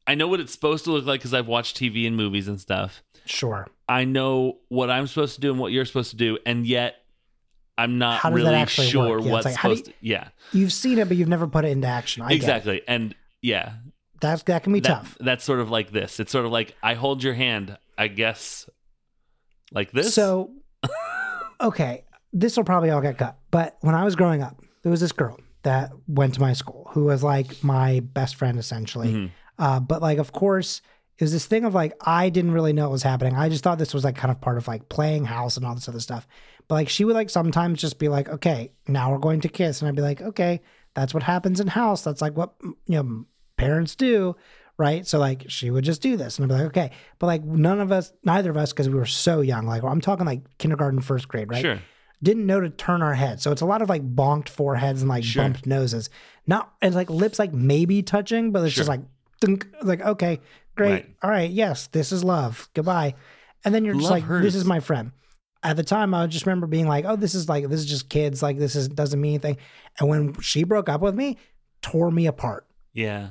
I 0.07 0.15
know 0.15 0.27
what 0.27 0.39
it's 0.39 0.51
supposed 0.51 0.85
to 0.85 0.91
look 0.91 1.05
like 1.05 1.19
because 1.19 1.33
I've 1.33 1.47
watched 1.47 1.77
TV 1.77 2.07
and 2.07 2.17
movies 2.17 2.47
and 2.47 2.59
stuff. 2.59 3.03
Sure. 3.25 3.67
I 3.87 4.03
know 4.03 4.57
what 4.67 4.89
I'm 4.89 5.07
supposed 5.07 5.35
to 5.35 5.41
do 5.41 5.51
and 5.51 5.59
what 5.59 5.71
you're 5.71 5.85
supposed 5.85 6.11
to 6.11 6.17
do, 6.17 6.37
and 6.45 6.65
yet 6.65 6.95
I'm 7.77 7.97
not 7.97 8.19
How 8.19 8.29
does 8.29 8.43
that 8.43 8.77
really 8.77 8.89
sure? 8.89 9.19
Yeah, 9.19 9.31
what's 9.31 9.45
like, 9.45 9.55
supposed 9.55 9.85
to. 9.85 9.93
Yeah, 10.01 10.29
You've 10.51 10.73
seen 10.73 10.99
it, 10.99 11.07
but 11.07 11.17
you've 11.17 11.29
never 11.29 11.47
put 11.47 11.65
it 11.65 11.69
into 11.69 11.87
action. 11.87 12.23
I 12.23 12.31
exactly. 12.31 12.81
And 12.87 13.15
yeah, 13.41 13.73
That's 14.19 14.43
that 14.43 14.63
can 14.63 14.73
be 14.73 14.79
that, 14.81 14.87
tough. 14.87 15.17
That's 15.19 15.43
sort 15.43 15.59
of 15.59 15.69
like 15.69 15.91
this. 15.91 16.19
It's 16.19 16.31
sort 16.31 16.45
of 16.45 16.51
like 16.51 16.75
I 16.83 16.93
hold 16.93 17.23
your 17.23 17.33
hand, 17.33 17.77
I 17.97 18.07
guess, 18.07 18.69
like 19.71 19.91
this. 19.91 20.13
So, 20.13 20.51
okay, 21.61 22.03
this 22.33 22.57
will 22.57 22.63
probably 22.63 22.89
all 22.89 23.01
get 23.01 23.17
cut. 23.17 23.37
But 23.49 23.77
when 23.81 23.95
I 23.95 24.03
was 24.03 24.15
growing 24.15 24.41
up, 24.41 24.61
there 24.83 24.89
was 24.91 24.99
this 25.01 25.11
girl 25.11 25.39
that 25.63 25.91
went 26.07 26.33
to 26.35 26.41
my 26.41 26.53
school 26.53 26.89
who 26.91 27.05
was 27.05 27.23
like 27.23 27.63
my 27.63 27.99
best 27.99 28.35
friend 28.35 28.57
essentially. 28.57 29.07
Mhm. 29.13 29.31
Uh, 29.59 29.79
but 29.79 30.01
like, 30.01 30.17
of 30.17 30.31
course, 30.31 30.81
it 31.19 31.23
was 31.23 31.31
this 31.31 31.45
thing 31.45 31.65
of 31.65 31.75
like 31.75 31.93
I 32.01 32.29
didn't 32.29 32.51
really 32.51 32.73
know 32.73 32.83
what 32.83 32.93
was 32.93 33.03
happening. 33.03 33.35
I 33.35 33.47
just 33.49 33.63
thought 33.63 33.77
this 33.77 33.93
was 33.93 34.03
like 34.03 34.15
kind 34.15 34.31
of 34.31 34.41
part 34.41 34.57
of 34.57 34.67
like 34.67 34.89
playing 34.89 35.25
house 35.25 35.55
and 35.55 35.65
all 35.65 35.75
this 35.75 35.87
other 35.87 35.99
stuff. 35.99 36.27
But 36.67 36.75
like 36.75 36.89
she 36.89 37.05
would 37.05 37.13
like 37.15 37.29
sometimes 37.29 37.79
just 37.79 37.99
be 37.99 38.07
like, 38.07 38.27
okay, 38.29 38.71
now 38.87 39.11
we're 39.11 39.19
going 39.19 39.41
to 39.41 39.49
kiss, 39.49 39.81
and 39.81 39.89
I'd 39.89 39.95
be 39.95 40.01
like, 40.01 40.21
okay, 40.21 40.61
that's 40.95 41.13
what 41.13 41.21
happens 41.21 41.59
in 41.59 41.67
house. 41.67 42.01
That's 42.03 42.21
like 42.21 42.35
what 42.35 42.53
you 42.63 42.75
know 42.87 43.25
parents 43.57 43.95
do, 43.95 44.35
right? 44.77 45.05
So 45.05 45.19
like 45.19 45.45
she 45.47 45.69
would 45.69 45.83
just 45.83 46.01
do 46.01 46.17
this, 46.17 46.39
and 46.39 46.45
I'd 46.45 46.55
be 46.55 46.59
like, 46.63 46.69
okay, 46.71 46.91
but 47.19 47.27
like 47.27 47.43
none 47.43 47.79
of 47.81 47.91
us, 47.91 48.13
neither 48.23 48.49
of 48.49 48.57
us, 48.57 48.71
because 48.71 48.89
we 48.89 48.95
were 48.95 49.05
so 49.05 49.41
young. 49.41 49.67
Like 49.67 49.83
I'm 49.83 50.01
talking 50.01 50.25
like 50.25 50.41
kindergarten, 50.57 51.01
first 51.01 51.27
grade, 51.27 51.51
right? 51.51 51.61
sure, 51.61 51.79
didn't 52.23 52.45
know 52.45 52.59
to 52.59 52.69
turn 52.69 53.01
our 53.01 53.13
head. 53.13 53.41
So 53.41 53.51
it's 53.51 53.61
a 53.61 53.65
lot 53.65 53.81
of 53.81 53.89
like 53.89 54.03
bonked 54.15 54.49
foreheads 54.49 55.01
and 55.01 55.09
like 55.09 55.23
Sure. 55.23 55.43
bumped 55.43 55.65
noses. 55.65 56.09
Not 56.47 56.73
and 56.81 56.93
like 56.95 57.09
lips 57.09 57.39
like 57.39 57.53
maybe 57.53 58.03
touching, 58.03 58.51
but 58.51 58.63
it's 58.65 58.75
just 58.75 58.89
like 58.89 59.01
thunk, 59.41 59.67
like 59.81 60.01
okay, 60.01 60.39
great. 60.75 60.91
Right. 60.91 61.15
All 61.23 61.29
right, 61.29 61.49
yes, 61.49 61.87
this 61.87 62.11
is 62.11 62.23
love. 62.23 62.69
Goodbye. 62.73 63.15
And 63.63 63.73
then 63.75 63.85
you're 63.85 63.93
just 63.95 64.09
Love 64.09 64.27
like 64.29 64.41
this 64.41 64.55
is 64.55 64.65
my 64.65 64.79
friend. 64.79 65.11
At 65.63 65.77
the 65.77 65.83
time 65.83 66.13
I 66.15 66.25
just 66.25 66.47
remember 66.47 66.65
being 66.65 66.87
like, 66.87 67.05
"Oh, 67.05 67.15
this 67.15 67.35
is 67.35 67.47
like 67.47 67.67
this 67.69 67.79
is 67.81 67.85
just 67.85 68.09
kids, 68.09 68.41
like 68.41 68.57
this 68.57 68.75
is 68.75 68.87
doesn't 68.87 69.21
mean 69.21 69.33
anything." 69.33 69.57
And 69.99 70.09
when 70.09 70.33
she 70.41 70.63
broke 70.63 70.89
up 70.89 71.01
with 71.01 71.13
me, 71.13 71.37
tore 71.83 72.09
me 72.11 72.25
apart. 72.25 72.65
yeah, 72.93 73.29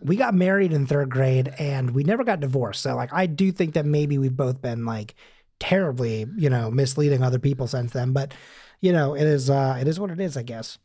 We 0.00 0.14
got 0.16 0.34
married 0.34 0.72
in 0.72 0.86
3rd 0.86 1.08
grade 1.08 1.48
and 1.58 1.90
we 1.92 2.04
never 2.04 2.22
got 2.22 2.38
divorced. 2.40 2.82
So 2.82 2.94
like 2.94 3.12
I 3.12 3.26
do 3.26 3.50
think 3.50 3.74
that 3.74 3.84
maybe 3.86 4.18
we've 4.18 4.36
both 4.36 4.60
been 4.62 4.84
like 4.84 5.14
terribly, 5.60 6.26
you 6.36 6.50
know, 6.50 6.70
misleading 6.70 7.22
other 7.22 7.38
people 7.38 7.66
since 7.66 7.92
then, 7.92 8.12
but 8.12 8.34
you 8.80 8.92
know, 8.92 9.14
it 9.14 9.22
is 9.24 9.48
uh 9.50 9.76
it 9.80 9.88
is 9.88 9.98
what 10.00 10.10
it 10.10 10.20
is, 10.20 10.36
I 10.36 10.42
guess. 10.42 10.78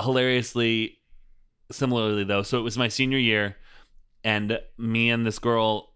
hilariously 0.00 0.98
similarly 1.70 2.24
though 2.24 2.42
so 2.42 2.58
it 2.58 2.62
was 2.62 2.78
my 2.78 2.88
senior 2.88 3.18
year 3.18 3.54
and 4.24 4.58
me 4.78 5.10
and 5.10 5.26
this 5.26 5.38
girl 5.38 5.92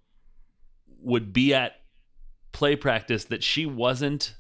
would 1.00 1.32
be 1.32 1.54
at 1.54 1.72
play 2.52 2.76
practice 2.76 3.24
that 3.24 3.42
she 3.42 3.64
wasn't 3.64 4.34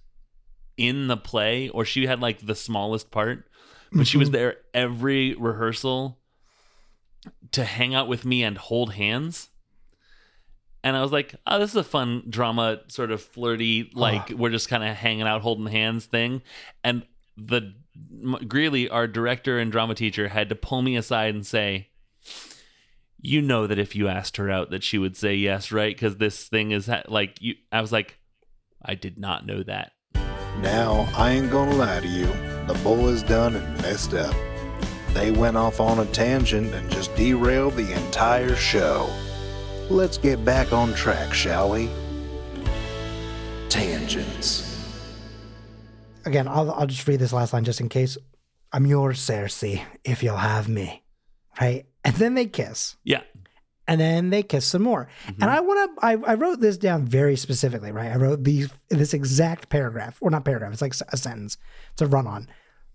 in 0.76 1.06
the 1.06 1.16
play 1.16 1.70
or 1.70 1.84
she 1.86 2.06
had 2.06 2.20
like 2.20 2.44
the 2.44 2.54
smallest 2.54 3.10
part 3.10 3.48
but 3.92 4.06
she 4.06 4.18
was 4.18 4.28
Mhm. 4.28 4.32
there 4.32 4.56
every 4.74 5.34
rehearsal 5.36 6.18
to 7.52 7.64
hang 7.64 7.94
out 7.94 8.08
with 8.08 8.24
me 8.26 8.42
and 8.44 8.58
hold 8.58 8.92
hands 8.92 9.48
and 10.84 10.96
I 10.96 11.02
was 11.02 11.12
like, 11.12 11.34
"Oh, 11.46 11.58
this 11.58 11.70
is 11.70 11.76
a 11.76 11.84
fun 11.84 12.24
drama, 12.28 12.80
sort 12.88 13.10
of 13.10 13.22
flirty, 13.22 13.90
like 13.94 14.30
we're 14.30 14.50
just 14.50 14.68
kind 14.68 14.82
of 14.84 14.96
hanging 14.96 15.22
out, 15.22 15.42
holding 15.42 15.66
hands 15.66 16.06
thing." 16.06 16.42
And 16.84 17.04
the 17.36 17.74
M- 18.22 18.38
Greeley, 18.48 18.88
our 18.88 19.06
director 19.06 19.58
and 19.58 19.70
drama 19.70 19.94
teacher, 19.94 20.28
had 20.28 20.48
to 20.48 20.54
pull 20.54 20.82
me 20.82 20.96
aside 20.96 21.34
and 21.34 21.46
say, 21.46 21.88
"You 23.20 23.42
know 23.42 23.66
that 23.66 23.78
if 23.78 23.94
you 23.94 24.08
asked 24.08 24.36
her 24.38 24.50
out, 24.50 24.70
that 24.70 24.82
she 24.82 24.98
would 24.98 25.16
say 25.16 25.34
yes, 25.34 25.70
right? 25.72 25.94
Because 25.94 26.16
this 26.16 26.48
thing 26.48 26.70
is 26.72 26.86
ha- 26.86 27.02
like 27.08 27.40
you." 27.40 27.54
I 27.70 27.80
was 27.80 27.92
like, 27.92 28.18
"I 28.84 28.94
did 28.94 29.18
not 29.18 29.46
know 29.46 29.62
that." 29.62 29.92
Now, 30.60 31.08
I 31.16 31.32
ain't 31.32 31.50
gonna 31.50 31.74
lie 31.76 32.00
to 32.00 32.08
you. 32.08 32.26
The 32.66 32.78
boys 32.82 33.22
done 33.22 33.56
and 33.56 33.76
messed 33.82 34.14
up. 34.14 34.34
They 35.14 35.30
went 35.30 35.56
off 35.56 35.80
on 35.80 35.98
a 35.98 36.06
tangent 36.06 36.72
and 36.72 36.90
just 36.90 37.14
derailed 37.16 37.74
the 37.76 37.92
entire 37.92 38.56
show. 38.56 39.10
Let's 39.92 40.16
get 40.16 40.42
back 40.42 40.72
on 40.72 40.94
track, 40.94 41.34
shall 41.34 41.70
we? 41.70 41.90
Tangents. 43.68 44.66
Again, 46.24 46.48
I'll 46.48 46.70
I'll 46.72 46.86
just 46.86 47.06
read 47.06 47.20
this 47.20 47.34
last 47.34 47.52
line 47.52 47.64
just 47.64 47.78
in 47.78 47.90
case. 47.90 48.16
I'm 48.72 48.86
yours, 48.86 49.20
Sersi, 49.20 49.82
if 50.02 50.22
you'll 50.22 50.38
have 50.38 50.66
me. 50.66 51.02
Right? 51.60 51.84
And 52.04 52.16
then 52.16 52.32
they 52.32 52.46
kiss. 52.46 52.96
Yeah, 53.04 53.20
and 53.86 54.00
then 54.00 54.30
they 54.30 54.42
kiss 54.42 54.64
some 54.64 54.80
more. 54.80 55.10
Mm-hmm. 55.26 55.42
And 55.42 55.50
I 55.50 55.60
want 55.60 56.00
to, 56.00 56.06
I, 56.06 56.12
I 56.12 56.34
wrote 56.36 56.60
this 56.60 56.78
down 56.78 57.04
very 57.04 57.36
specifically, 57.36 57.92
right? 57.92 58.10
I 58.10 58.16
wrote 58.16 58.44
these, 58.44 58.70
this 58.88 59.12
exact 59.12 59.68
paragraph, 59.68 60.16
or 60.22 60.30
not 60.30 60.46
paragraph, 60.46 60.72
it's 60.72 60.80
like 60.80 60.94
a 61.10 61.16
sentence. 61.18 61.58
It's 61.92 62.00
a 62.00 62.06
run 62.06 62.26
on. 62.26 62.48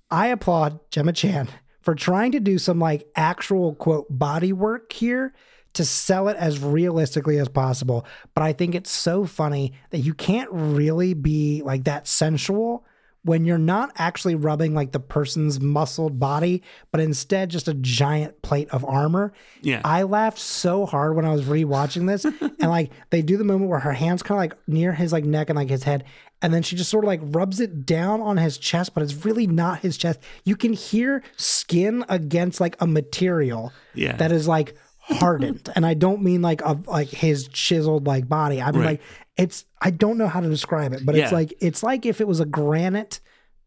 I 0.09 0.27
applaud 0.27 0.79
Gemma 0.89 1.13
Chan 1.13 1.49
for 1.81 1.93
trying 1.93 2.31
to 2.31 2.39
do 2.39 2.57
some 2.57 2.79
like 2.79 3.07
actual 3.15 3.75
quote 3.75 4.07
body 4.09 4.51
work 4.51 4.91
here 4.91 5.35
to 5.77 5.85
sell 5.85 6.27
it 6.27 6.37
as 6.37 6.59
realistically 6.59 7.37
as 7.37 7.47
possible. 7.47 8.05
But 8.33 8.43
I 8.43 8.53
think 8.53 8.75
it's 8.75 8.91
so 8.91 9.25
funny 9.25 9.73
that 9.91 9.99
you 9.99 10.13
can't 10.13 10.49
really 10.51 11.13
be 11.13 11.61
like 11.63 11.85
that 11.85 12.07
sensual 12.07 12.85
when 13.23 13.43
you're 13.43 13.57
not 13.57 13.91
actually 13.97 14.35
rubbing 14.35 14.73
like 14.73 14.93
the 14.93 14.99
person's 14.99 15.59
muscled 15.59 16.17
body, 16.17 16.63
but 16.91 17.01
instead 17.01 17.49
just 17.49 17.67
a 17.67 17.73
giant 17.73 18.41
plate 18.41 18.69
of 18.69 18.85
armor. 18.85 19.33
yeah, 19.61 19.81
I 19.83 20.03
laughed 20.03 20.39
so 20.39 20.85
hard 20.85 21.15
when 21.15 21.25
I 21.25 21.33
was 21.33 21.43
rewatching 21.43 22.07
this, 22.07 22.23
and 22.41 22.69
like 22.69 22.91
they 23.09 23.21
do 23.21 23.37
the 23.37 23.43
moment 23.43 23.69
where 23.69 23.79
her 23.79 23.91
hands 23.91 24.23
kind 24.23 24.37
of 24.37 24.41
like 24.41 24.67
near 24.67 24.93
his 24.93 25.11
like 25.11 25.25
neck 25.25 25.49
and 25.49 25.57
like 25.57 25.69
his 25.69 25.83
head, 25.83 26.05
and 26.41 26.53
then 26.53 26.63
she 26.63 26.75
just 26.75 26.89
sort 26.89 27.03
of 27.03 27.07
like 27.07 27.19
rubs 27.23 27.59
it 27.59 27.85
down 27.85 28.21
on 28.21 28.37
his 28.37 28.57
chest, 28.57 28.93
but 28.93 29.03
it's 29.03 29.25
really 29.25 29.45
not 29.45 29.79
his 29.79 29.97
chest. 29.97 30.19
You 30.45 30.55
can 30.55 30.71
hear 30.73 31.21
skin 31.35 32.05
against 32.09 32.61
like 32.61 32.77
a 32.79 32.87
material 32.87 33.73
yeah. 33.93 34.15
that 34.15 34.31
is 34.31 34.47
like 34.47 34.75
hardened, 35.09 35.69
and 35.75 35.85
I 35.85 35.93
don't 35.93 36.21
mean 36.21 36.41
like 36.41 36.61
a 36.61 36.79
like 36.87 37.07
his 37.09 37.47
chiseled 37.47 38.07
like 38.07 38.27
body. 38.27 38.61
I 38.61 38.71
mean 38.71 38.81
Right. 38.81 38.85
like 38.85 39.01
it's 39.37 39.65
I 39.81 39.91
don't 39.91 40.17
know 40.17 40.27
how 40.27 40.39
to 40.41 40.49
describe 40.49 40.93
it, 40.93 41.05
but 41.05 41.15
it's 41.15 41.31
like 41.31 41.53
it's 41.59 41.83
like 41.83 42.05
if 42.05 42.21
it 42.21 42.27
was 42.27 42.39
a 42.39 42.45
granite 42.45 43.19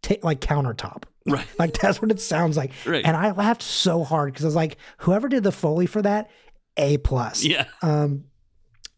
ta- 0.03 0.17
like 0.23 0.41
countertop. 0.41 1.05
right. 1.27 1.47
Like 1.59 1.73
that's 1.79 2.01
what 2.03 2.11
it 2.11 2.21
sounds 2.21 2.57
like. 2.57 2.73
Right. 2.85 3.05
And 3.05 3.17
I 3.17 3.31
laughed 3.33 3.63
so 3.63 4.05
hard 4.05 4.33
because 4.33 4.45
I 4.45 4.49
was 4.49 4.55
like, 4.57 4.77
whoever 4.99 5.29
did 5.29 5.43
the 5.45 5.53
Foley 5.53 5.87
for 5.87 6.03
that, 6.03 6.31
A 6.77 6.99
plus. 6.99 7.45
Yeah. 7.45 7.67
Um 7.83 8.25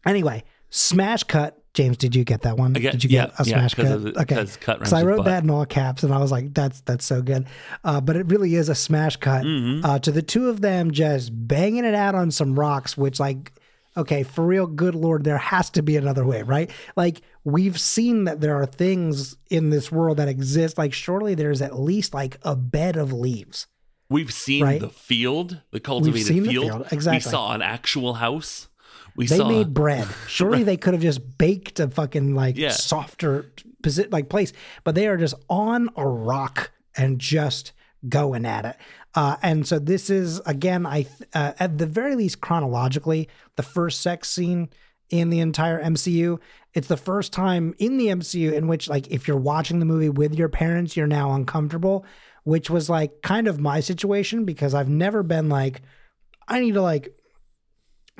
anyway, 0.05 0.43
smash 0.69 1.23
cut. 1.23 1.57
James, 1.73 1.97
did 1.97 2.15
you 2.15 2.23
get 2.23 2.41
that 2.43 2.57
one? 2.57 2.73
Get, 2.73 2.91
did 2.91 3.03
you 3.03 3.09
yeah, 3.09 3.25
get 3.27 3.39
a 3.39 3.43
yeah, 3.45 3.53
smash 3.67 3.73
cut? 3.73 4.03
Because 4.03 4.57
okay. 4.57 4.73
Because 4.75 4.93
I 4.93 5.03
wrote 5.03 5.25
that 5.25 5.43
in 5.43 5.49
all 5.49 5.65
caps 5.65 6.03
and 6.03 6.13
I 6.13 6.19
was 6.19 6.31
like, 6.31 6.53
that's 6.53 6.81
that's 6.81 7.03
so 7.05 7.21
good. 7.21 7.47
Uh, 7.83 7.99
but 7.99 8.15
it 8.15 8.27
really 8.27 8.53
is 8.55 8.69
a 8.69 8.75
smash 8.75 9.15
cut 9.17 9.43
Mhm. 9.43 9.83
uh, 9.83 9.97
to 9.99 10.11
the 10.11 10.21
two 10.21 10.49
of 10.49 10.61
them 10.61 10.91
just 10.91 11.31
banging 11.33 11.83
it 11.83 11.95
out 11.95 12.13
on 12.13 12.29
some 12.29 12.57
rocks, 12.59 12.95
which 12.95 13.19
like 13.19 13.51
okay, 13.95 14.23
for 14.23 14.43
real, 14.45 14.65
good 14.65 14.95
lord, 14.95 15.23
there 15.23 15.37
has 15.37 15.69
to 15.69 15.83
be 15.83 15.97
another 15.97 16.25
way, 16.25 16.41
right? 16.41 16.71
Like 16.95 17.21
we've 17.43 17.79
seen 17.79 18.23
that 18.23 18.41
there 18.41 18.55
are 18.55 18.65
things 18.65 19.37
in 19.49 19.69
this 19.69 19.91
world 19.91 20.17
that 20.17 20.27
exist. 20.27 20.77
Like, 20.77 20.93
surely 20.93 21.35
there's 21.35 21.61
at 21.61 21.79
least 21.79 22.13
like 22.13 22.37
a 22.43 22.55
bed 22.55 22.97
of 22.97 23.13
leaves. 23.13 23.67
We've 24.09 24.33
seen 24.33 24.63
Right. 24.63 24.81
the 24.81 24.89
field, 24.89 25.61
the 25.71 25.79
cultivated 25.79 26.27
seen 26.27 26.43
the 26.43 26.49
field. 26.49 26.65
field, 26.71 26.87
exactly. 26.91 27.17
We 27.17 27.21
saw 27.31 27.53
an 27.53 27.61
actual 27.61 28.15
house. 28.15 28.67
We 29.15 29.27
They 29.27 29.37
saw 29.37 29.47
made 29.47 29.73
bread. 29.73 30.07
Surely 30.27 30.63
they 30.63 30.77
could 30.77 30.93
have 30.93 31.03
just 31.03 31.37
baked 31.37 31.79
a 31.79 31.87
fucking 31.89 32.35
like 32.35 32.57
Yeah. 32.57 32.69
softer 32.71 33.51
like 34.11 34.29
place, 34.29 34.53
but 34.83 34.95
they 34.95 35.07
are 35.07 35.17
just 35.17 35.35
on 35.49 35.89
a 35.97 36.07
rock 36.07 36.71
and 36.95 37.19
just 37.19 37.73
going 38.07 38.45
at 38.45 38.65
it. 38.65 38.75
Uh, 39.15 39.35
and 39.43 39.67
so 39.67 39.77
this 39.79 40.09
is 40.09 40.39
again, 40.45 40.85
I 40.85 41.05
uh, 41.33 41.53
at 41.59 41.77
the 41.77 41.85
very 41.85 42.15
least 42.15 42.41
chronologically, 42.41 43.29
the 43.55 43.63
first 43.63 44.01
sex 44.01 44.29
scene 44.29 44.69
in 45.09 45.29
the 45.29 45.39
entire 45.41 45.81
MCU. 45.83 46.39
It's 46.73 46.87
the 46.87 46.97
first 46.97 47.31
time 47.33 47.75
in 47.77 47.97
the 47.97 48.07
MCU 48.07 48.51
in 48.53 48.67
which, 48.67 48.89
like, 48.89 49.07
if 49.11 49.27
you're 49.27 49.37
watching 49.37 49.77
the 49.79 49.85
movie 49.85 50.09
with 50.09 50.33
your 50.33 50.49
parents, 50.49 50.97
you're 50.97 51.05
now 51.05 51.33
uncomfortable, 51.33 52.03
which 52.45 52.69
was 52.71 52.89
like 52.89 53.21
kind 53.21 53.47
of 53.47 53.59
my 53.59 53.79
situation 53.79 54.43
because 54.45 54.73
I've 54.73 54.89
never 54.89 55.21
been 55.21 55.49
like, 55.49 55.81
I 56.47 56.59
need 56.61 56.73
to 56.73 56.81
like 56.81 57.15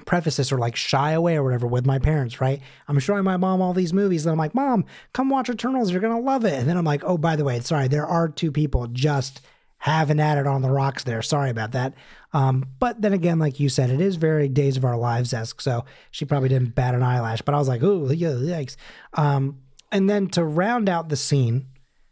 preface 0.05 0.37
this 0.37 0.51
or 0.51 0.57
like 0.57 0.75
shy 0.75 1.11
away 1.11 1.35
or 1.35 1.43
whatever 1.43 1.67
with 1.67 1.85
my 1.85 1.99
parents, 1.99 2.41
right? 2.41 2.61
I'm 2.87 2.99
showing 2.99 3.23
my 3.23 3.37
mom 3.37 3.61
all 3.61 3.73
these 3.73 3.93
movies, 3.93 4.25
and 4.25 4.31
I'm 4.31 4.37
like, 4.37 4.55
Mom, 4.55 4.85
come 5.13 5.29
watch 5.29 5.49
Eternals. 5.49 5.91
You're 5.91 6.01
gonna 6.01 6.19
love 6.19 6.45
it. 6.45 6.53
And 6.53 6.67
then 6.67 6.77
I'm 6.77 6.85
like, 6.85 7.03
Oh, 7.03 7.17
by 7.17 7.35
the 7.35 7.43
way, 7.43 7.59
sorry, 7.59 7.87
there 7.87 8.05
are 8.05 8.27
two 8.27 8.51
people 8.51 8.87
just 8.87 9.41
having 9.83 10.19
at 10.21 10.37
it 10.37 10.47
on 10.47 10.61
the 10.61 10.71
rocks 10.71 11.03
there. 11.03 11.21
Sorry 11.21 11.49
about 11.49 11.73
that. 11.73 11.93
Um, 12.31 12.65
but 12.79 13.01
then 13.01 13.11
again, 13.11 13.37
like 13.37 13.59
you 13.59 13.67
said, 13.67 13.89
it 13.89 13.99
is 13.99 14.15
very 14.15 14.47
Days 14.47 14.77
of 14.77 14.85
Our 14.85 14.95
Lives 14.95 15.33
esque. 15.33 15.59
So 15.59 15.83
she 16.09 16.23
probably 16.23 16.47
didn't 16.47 16.73
bat 16.73 16.95
an 16.95 17.03
eyelash. 17.03 17.41
But 17.41 17.53
I 17.53 17.57
was 17.57 17.67
like, 17.67 17.83
ooh, 17.83 18.07
yikes. 18.07 18.77
Um, 19.13 19.59
and 19.91 20.09
then 20.09 20.27
to 20.29 20.43
round 20.45 20.87
out 20.87 21.09
the 21.09 21.17
scene, 21.17 21.67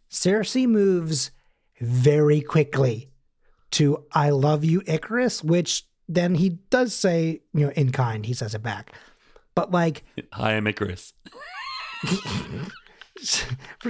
Sersi 0.10 0.68
moves 0.68 1.32
very 1.80 2.42
quickly 2.42 3.10
to 3.72 4.04
I 4.12 4.32
love 4.32 4.66
you, 4.66 4.82
Ikaris, 4.82 5.42
which 5.42 5.86
then 6.08 6.36
he 6.36 6.50
does 6.70 6.94
say, 6.94 7.42
you 7.54 7.66
know, 7.66 7.72
in 7.72 7.92
kind, 7.92 8.26
he 8.26 8.34
says 8.34 8.54
it 8.56 8.64
back. 8.64 8.94
But 9.56 9.72
like, 9.72 10.04
Hi, 10.34 10.54
I'm 10.56 10.66
Ikaris. 10.66 11.14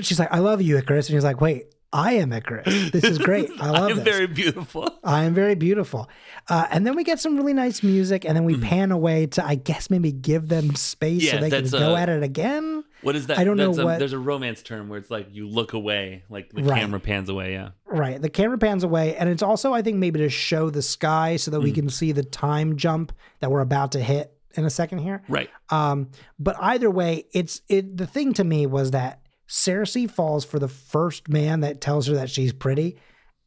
she's 0.02 0.20
like, 0.20 0.32
I 0.32 0.40
love 0.40 0.62
you, 0.62 0.76
Ikaris. 0.78 1.08
And 1.08 1.16
he's 1.16 1.24
like, 1.24 1.42
wait, 1.42 1.66
I 1.94 2.14
am 2.14 2.32
Ikaris. 2.32 2.92
This 2.92 3.04
is 3.04 3.18
great. 3.18 3.50
I 3.60 3.70
love 3.72 3.92
I'm 3.92 3.96
this. 3.98 4.06
very 4.06 4.28
beautiful. 4.28 5.00
I 5.04 5.24
am 5.24 5.34
very 5.34 5.56
beautiful. 5.56 6.10
Uh, 6.48 6.68
and 6.72 6.86
then 6.88 6.96
we 6.96 7.04
get 7.04 7.20
some 7.20 7.36
really 7.36 7.54
nice 7.54 7.84
music, 7.84 8.26
and 8.26 8.36
then 8.36 8.46
we 8.46 8.58
pan 8.58 8.92
away 8.92 9.28
to, 9.28 9.46
I 9.46 9.56
guess, 9.56 9.90
maybe 9.90 10.12
give 10.12 10.48
them 10.48 10.76
space 10.76 11.30
so 11.30 11.38
Mm-hmm. 11.38 11.50
They 11.50 11.62
can 11.62 11.70
go 11.72 11.96
at 11.96 12.10
it 12.10 12.24
again. 12.24 12.84
What 13.02 13.16
is 13.16 13.28
that? 13.28 13.38
I 13.40 13.44
don't 13.44 13.58
know 13.58 13.74
a- 13.74 13.86
what- 13.86 14.00
There's 14.00 14.14
a 14.14 14.20
romance 14.20 14.62
term 14.62 14.90
where 14.90 15.00
it's 15.00 15.10
like 15.12 15.28
you 15.32 15.48
look 15.48 15.74
away, 15.74 16.24
like 16.30 16.52
the 16.54 16.64
Right. 16.64 16.80
camera 16.80 17.00
pans 17.00 17.30
away. 17.30 17.54
Yeah. 17.54 17.70
Right. 17.86 18.22
The 18.22 18.30
camera 18.30 18.58
pans 18.58 18.84
away, 18.84 19.16
and 19.16 19.28
it's 19.30 19.44
also, 19.44 19.74
I 19.74 19.82
think, 19.82 19.98
maybe 19.98 20.20
to 20.20 20.30
show 20.30 20.70
the 20.70 20.82
sky 20.82 21.36
so 21.38 21.52
that 21.52 21.60
Mm. 21.60 21.64
we 21.64 21.72
can 21.72 21.90
see 21.90 22.12
the 22.12 22.24
time 22.24 22.78
jump 22.78 23.12
that 23.40 23.50
we're 23.52 23.62
about 23.62 23.92
to 23.94 24.00
hit 24.02 24.34
in 24.56 24.66
a 24.66 24.70
second 24.70 25.00
here. 25.00 25.24
Right. 25.30 25.50
Um, 25.70 26.10
but 26.40 26.56
either 26.62 26.92
way, 26.92 27.26
it's 27.34 27.62
it. 27.70 27.98
The 27.98 28.06
thing 28.08 28.34
to 28.34 28.44
me 28.44 28.66
was 28.68 28.92
that 28.92 29.22
Sersi 29.50 30.10
falls 30.10 30.46
for 30.46 30.60
the 30.60 30.68
first 30.68 31.28
man 31.30 31.62
that 31.62 31.82
tells 31.82 32.08
her 32.08 32.16
that 32.16 32.30
she's 32.30 32.54
pretty, 32.54 32.98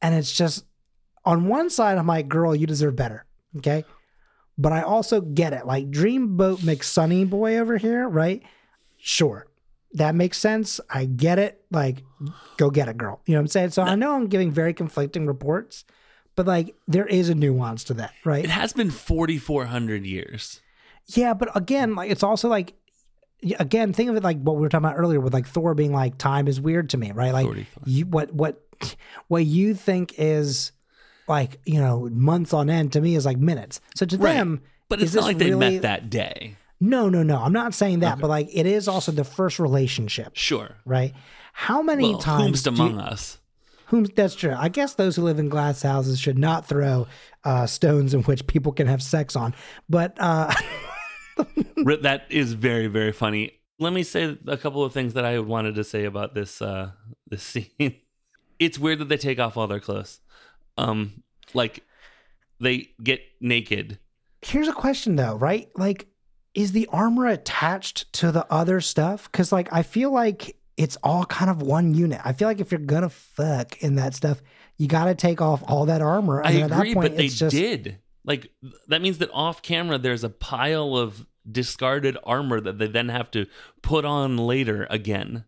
and 0.03 0.15
it's 0.15 0.33
just 0.33 0.65
on 1.25 1.47
one 1.49 1.71
side, 1.71 1.97
I'm 1.97 2.07
like, 2.07 2.29
girl, 2.29 2.55
you 2.55 2.67
deserve 2.67 2.97
better, 2.97 3.25
okay. 3.59 3.85
But 4.59 4.73
I 4.73 4.83
also 4.83 5.21
get 5.21 5.53
it, 5.55 5.67
like 5.67 5.91
Dreamboat 5.91 6.59
McSunny 6.59 7.29
boy 7.29 7.57
over 7.59 7.77
here, 7.79 8.07
right? 8.09 8.43
Sure, 9.07 9.47
that 9.93 10.15
makes 10.15 10.39
sense. 10.39 10.81
I 10.89 11.05
get 11.05 11.39
it. 11.39 11.63
Like, 11.71 12.03
go 12.57 12.71
get 12.71 12.89
it, 12.89 12.97
girl. 12.97 13.21
You 13.27 13.35
know 13.35 13.41
what 13.41 13.43
I'm 13.43 13.49
saying? 13.49 13.71
So 13.71 13.83
I 13.83 13.95
know 13.97 14.15
I'm 14.15 14.29
giving 14.29 14.51
very 14.51 14.73
conflicting 14.73 15.27
reports, 15.27 15.85
but 16.37 16.47
like 16.47 16.75
there 16.89 17.05
is 17.07 17.29
a 17.29 17.35
nuance 17.35 17.85
to 17.85 17.95
that, 17.95 18.13
right? 18.25 18.43
It 18.45 18.51
has 18.51 18.73
been 18.73 18.91
4,400 18.91 20.07
years. 20.07 20.63
Yeah, 21.09 21.35
but 21.35 21.55
again, 21.55 21.95
like 21.95 22.11
it's 22.11 22.23
also 22.23 22.49
like 22.49 22.73
again, 23.61 23.93
think 23.93 24.09
of 24.09 24.17
it 24.17 24.23
like 24.23 24.41
what 24.41 24.57
we 24.57 24.63
were 24.63 24.71
talking 24.71 24.87
about 24.87 24.97
earlier 24.99 25.21
with 25.21 25.35
like 25.35 25.47
Thor 25.47 25.75
being 25.75 25.93
like 25.93 26.17
time 26.17 26.49
is 26.49 26.59
weird 26.63 26.89
to 26.91 26.97
me, 26.97 27.13
right? 27.13 27.35
Like 27.35 27.67
you 27.85 28.07
what 28.07 28.33
what 28.33 28.63
what 29.29 29.45
you 29.45 29.75
think 29.75 30.15
is 30.17 30.73
like, 31.29 31.61
you 31.67 31.79
know, 31.79 32.09
months 32.11 32.55
on 32.55 32.71
end 32.71 32.95
to 32.95 33.03
me 33.03 33.17
is 33.17 33.27
like 33.27 33.37
minutes. 33.37 33.83
So 33.97 34.07
to 34.07 34.17
Right. 34.17 34.33
them, 34.35 34.63
But 34.89 35.01
is 35.01 35.09
it's 35.09 35.15
not 35.17 35.25
like 35.25 35.37
they 35.39 35.51
really- 35.51 35.73
met 35.75 35.83
that 35.83 36.09
day. 36.09 36.57
No, 36.85 37.09
no, 37.09 37.23
no. 37.23 37.39
I'm 37.39 37.53
not 37.53 37.73
saying 37.75 38.01
that, 38.01 38.19
but 38.19 38.29
like 38.29 38.49
it 38.53 38.67
is 38.67 38.89
also 38.89 39.11
the 39.13 39.25
first 39.25 39.59
relationship, 39.59 40.33
Sure. 40.37 40.77
right? 40.85 41.13
How 41.53 41.83
many 41.83 42.11
Well, 42.11 42.19
times 42.21 42.63
do 42.63 42.71
you- 42.71 42.77
among 42.77 42.99
us? 43.01 43.39
whom 43.89 44.05
that's 44.05 44.35
true. 44.35 44.55
I 44.57 44.69
guess 44.71 44.95
those 44.95 45.15
who 45.17 45.23
live 45.23 45.39
in 45.39 45.49
glass 45.49 45.83
houses 45.83 46.19
should 46.19 46.39
not 46.39 46.67
throw 46.67 47.07
uh, 47.45 47.67
stones 47.67 48.15
in 48.15 48.23
which 48.23 48.47
people 48.47 48.73
can 48.73 48.87
have 48.87 49.03
sex 49.03 49.37
on. 49.37 49.55
But 49.89 50.17
uh 50.19 50.53
that 52.03 52.23
is 52.31 52.53
very 52.55 52.87
very 52.87 53.13
funny. 53.13 53.53
Let 53.79 53.93
me 53.93 54.03
say 54.03 54.39
a 54.47 54.57
couple 54.57 54.85
of 54.85 54.93
things 54.93 55.15
that 55.15 55.25
I 55.25 55.39
wanted 55.41 55.75
to 55.77 55.85
say 55.85 56.05
about 56.05 56.35
this 56.35 56.61
uh 56.63 56.91
this 57.29 57.43
scene. 57.53 57.97
It's 58.59 58.79
weird 58.79 58.99
that 59.01 59.09
they 59.09 59.17
take 59.17 59.39
off 59.39 59.57
all 59.57 59.67
their 59.67 59.81
clothes. 59.81 60.21
Um 60.79 61.23
like 61.53 61.83
they 62.61 62.89
get 63.03 63.21
naked. 63.41 63.99
Here's 64.43 64.69
a 64.69 64.73
question 64.73 65.17
though, 65.17 65.37
right? 65.37 65.69
Like, 65.77 66.07
is 66.55 66.73
the 66.73 66.89
armor 66.93 67.27
attached 67.27 68.13
to 68.15 68.33
the 68.33 68.47
other 68.51 68.81
stuff? 68.81 69.31
Because 69.31 69.53
like 69.53 69.73
I 69.73 69.83
feel 69.83 70.13
like 70.13 70.57
it's 70.77 70.97
all 71.03 71.25
kind 71.25 71.51
of 71.51 71.63
one 71.63 71.95
unit. 71.95 72.21
I 72.25 72.33
feel 72.33 72.49
like 72.49 72.61
if 72.61 72.71
you're 72.73 72.81
gonna 72.81 73.11
fuck 73.11 73.79
in 73.83 73.97
that 73.97 74.15
stuff, 74.15 74.41
you 74.77 74.89
got 74.89 75.05
to 75.05 75.15
take 75.15 75.41
off 75.41 75.63
all 75.67 75.87
that 75.87 76.03
armor. 76.03 76.41
And 76.41 76.49
I 76.49 76.61
at 76.61 76.71
agree, 76.73 76.89
that 76.89 76.95
point, 76.95 77.11
but 77.11 77.17
they 77.17 77.29
just 77.29 77.55
did. 77.55 77.99
Like 78.25 78.51
that 78.89 79.03
means 79.03 79.19
that 79.19 79.31
off 79.33 79.63
camera 79.63 79.99
there's 79.99 80.25
a 80.25 80.31
pile 80.31 80.97
of 80.97 81.27
discarded 81.51 82.17
armor 82.25 82.61
that 82.61 82.79
they 82.79 82.87
then 82.87 83.09
have 83.09 83.31
to 83.33 83.47
put 83.83 84.05
on 84.05 84.39
later 84.39 84.87
again. 84.91 85.45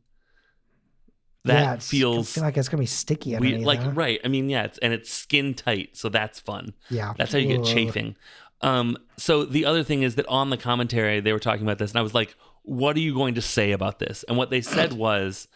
That 1.44 1.60
yeah, 1.62 1.76
feels 1.78 2.32
feel 2.32 2.42
like 2.42 2.56
it's 2.56 2.68
gonna 2.68 2.82
be 2.82 2.86
sticky. 2.86 3.36
we 3.38 3.56
like 3.58 3.80
right. 3.96 4.20
I 4.24 4.28
mean, 4.28 4.48
yeah, 4.50 4.64
it's 4.64 4.78
and 4.78 4.92
it's 4.92 5.12
skin 5.12 5.54
tight, 5.54 5.96
so 5.96 6.08
that's 6.08 6.40
fun. 6.40 6.74
Yeah, 6.90 7.14
That's 7.16 7.32
how 7.32 7.38
you 7.38 7.46
get 7.46 7.60
Ugh. 7.60 7.66
chafing. 7.66 8.16
Um, 8.62 8.96
so 9.16 9.44
the 9.44 9.64
other 9.66 9.82
thing 9.82 10.02
is 10.02 10.14
that 10.14 10.26
on 10.26 10.50
the 10.50 10.56
commentary 10.56 11.20
they 11.20 11.32
were 11.32 11.38
talking 11.38 11.62
about 11.64 11.78
this, 11.78 11.90
and 11.90 11.98
I 11.98 12.02
was 12.02 12.14
like, 12.14 12.34
"What 12.62 12.96
are 12.96 13.00
you 13.00 13.14
going 13.14 13.34
to 13.34 13.42
say 13.42 13.72
about 13.72 13.98
this?" 13.98 14.24
And 14.28 14.36
what 14.36 14.50
they 14.50 14.60
said 14.60 14.92
was, 14.94 15.48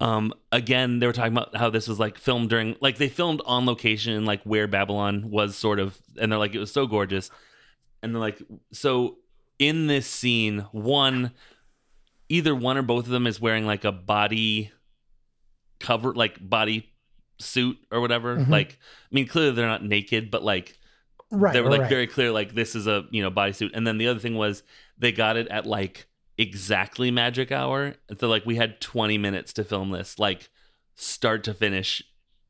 um, 0.00 0.32
again, 0.52 0.98
they 0.98 1.06
were 1.06 1.12
talking 1.12 1.32
about 1.32 1.56
how 1.56 1.70
this 1.70 1.86
was 1.88 1.98
like 1.98 2.18
filmed 2.18 2.50
during, 2.50 2.76
like 2.80 2.98
they 2.98 3.08
filmed 3.08 3.40
on 3.46 3.66
location, 3.66 4.24
like 4.24 4.42
where 4.42 4.66
Babylon 4.66 5.30
was, 5.30 5.56
sort 5.56 5.78
of, 5.78 5.98
and 6.20 6.30
they're 6.30 6.38
like, 6.38 6.54
it 6.54 6.58
was 6.58 6.72
so 6.72 6.86
gorgeous, 6.86 7.30
and 8.02 8.14
they're 8.14 8.20
like, 8.20 8.42
so 8.72 9.18
in 9.58 9.86
this 9.86 10.06
scene, 10.06 10.66
one, 10.72 11.32
either 12.28 12.54
one 12.54 12.76
or 12.76 12.82
both 12.82 13.04
of 13.06 13.10
them 13.10 13.26
is 13.26 13.40
wearing 13.40 13.66
like 13.66 13.84
a 13.84 13.92
body 13.92 14.70
cover, 15.80 16.12
like 16.14 16.36
body 16.40 16.92
suit 17.40 17.78
or 17.90 18.00
whatever. 18.00 18.36
Mhm. 18.36 18.48
Like, 18.48 18.72
I 19.10 19.14
mean, 19.14 19.26
clearly 19.26 19.52
they're 19.52 19.66
not 19.66 19.84
naked, 19.84 20.30
but 20.30 20.42
like 20.42 20.78
Right, 21.30 21.52
they 21.52 21.60
were 21.60 21.70
like 21.70 21.82
right. 21.82 21.90
very 21.90 22.06
clear 22.06 22.32
like 22.32 22.54
this 22.54 22.74
is 22.74 22.86
a 22.86 23.04
you 23.10 23.22
know 23.22 23.30
bodysuit 23.30 23.70
and 23.74 23.86
then 23.86 23.98
the 23.98 24.08
other 24.08 24.18
thing 24.20 24.34
was 24.34 24.62
they 24.96 25.12
got 25.12 25.36
it 25.36 25.46
at 25.48 25.66
like 25.66 26.06
exactly 26.38 27.10
magic 27.10 27.52
hour 27.52 27.94
and 28.08 28.18
so 28.18 28.28
like 28.28 28.46
we 28.46 28.56
had 28.56 28.80
20 28.80 29.18
minutes 29.18 29.52
to 29.54 29.64
film 29.64 29.90
this 29.90 30.18
like 30.18 30.48
start 30.94 31.44
to 31.44 31.52
finish 31.52 32.02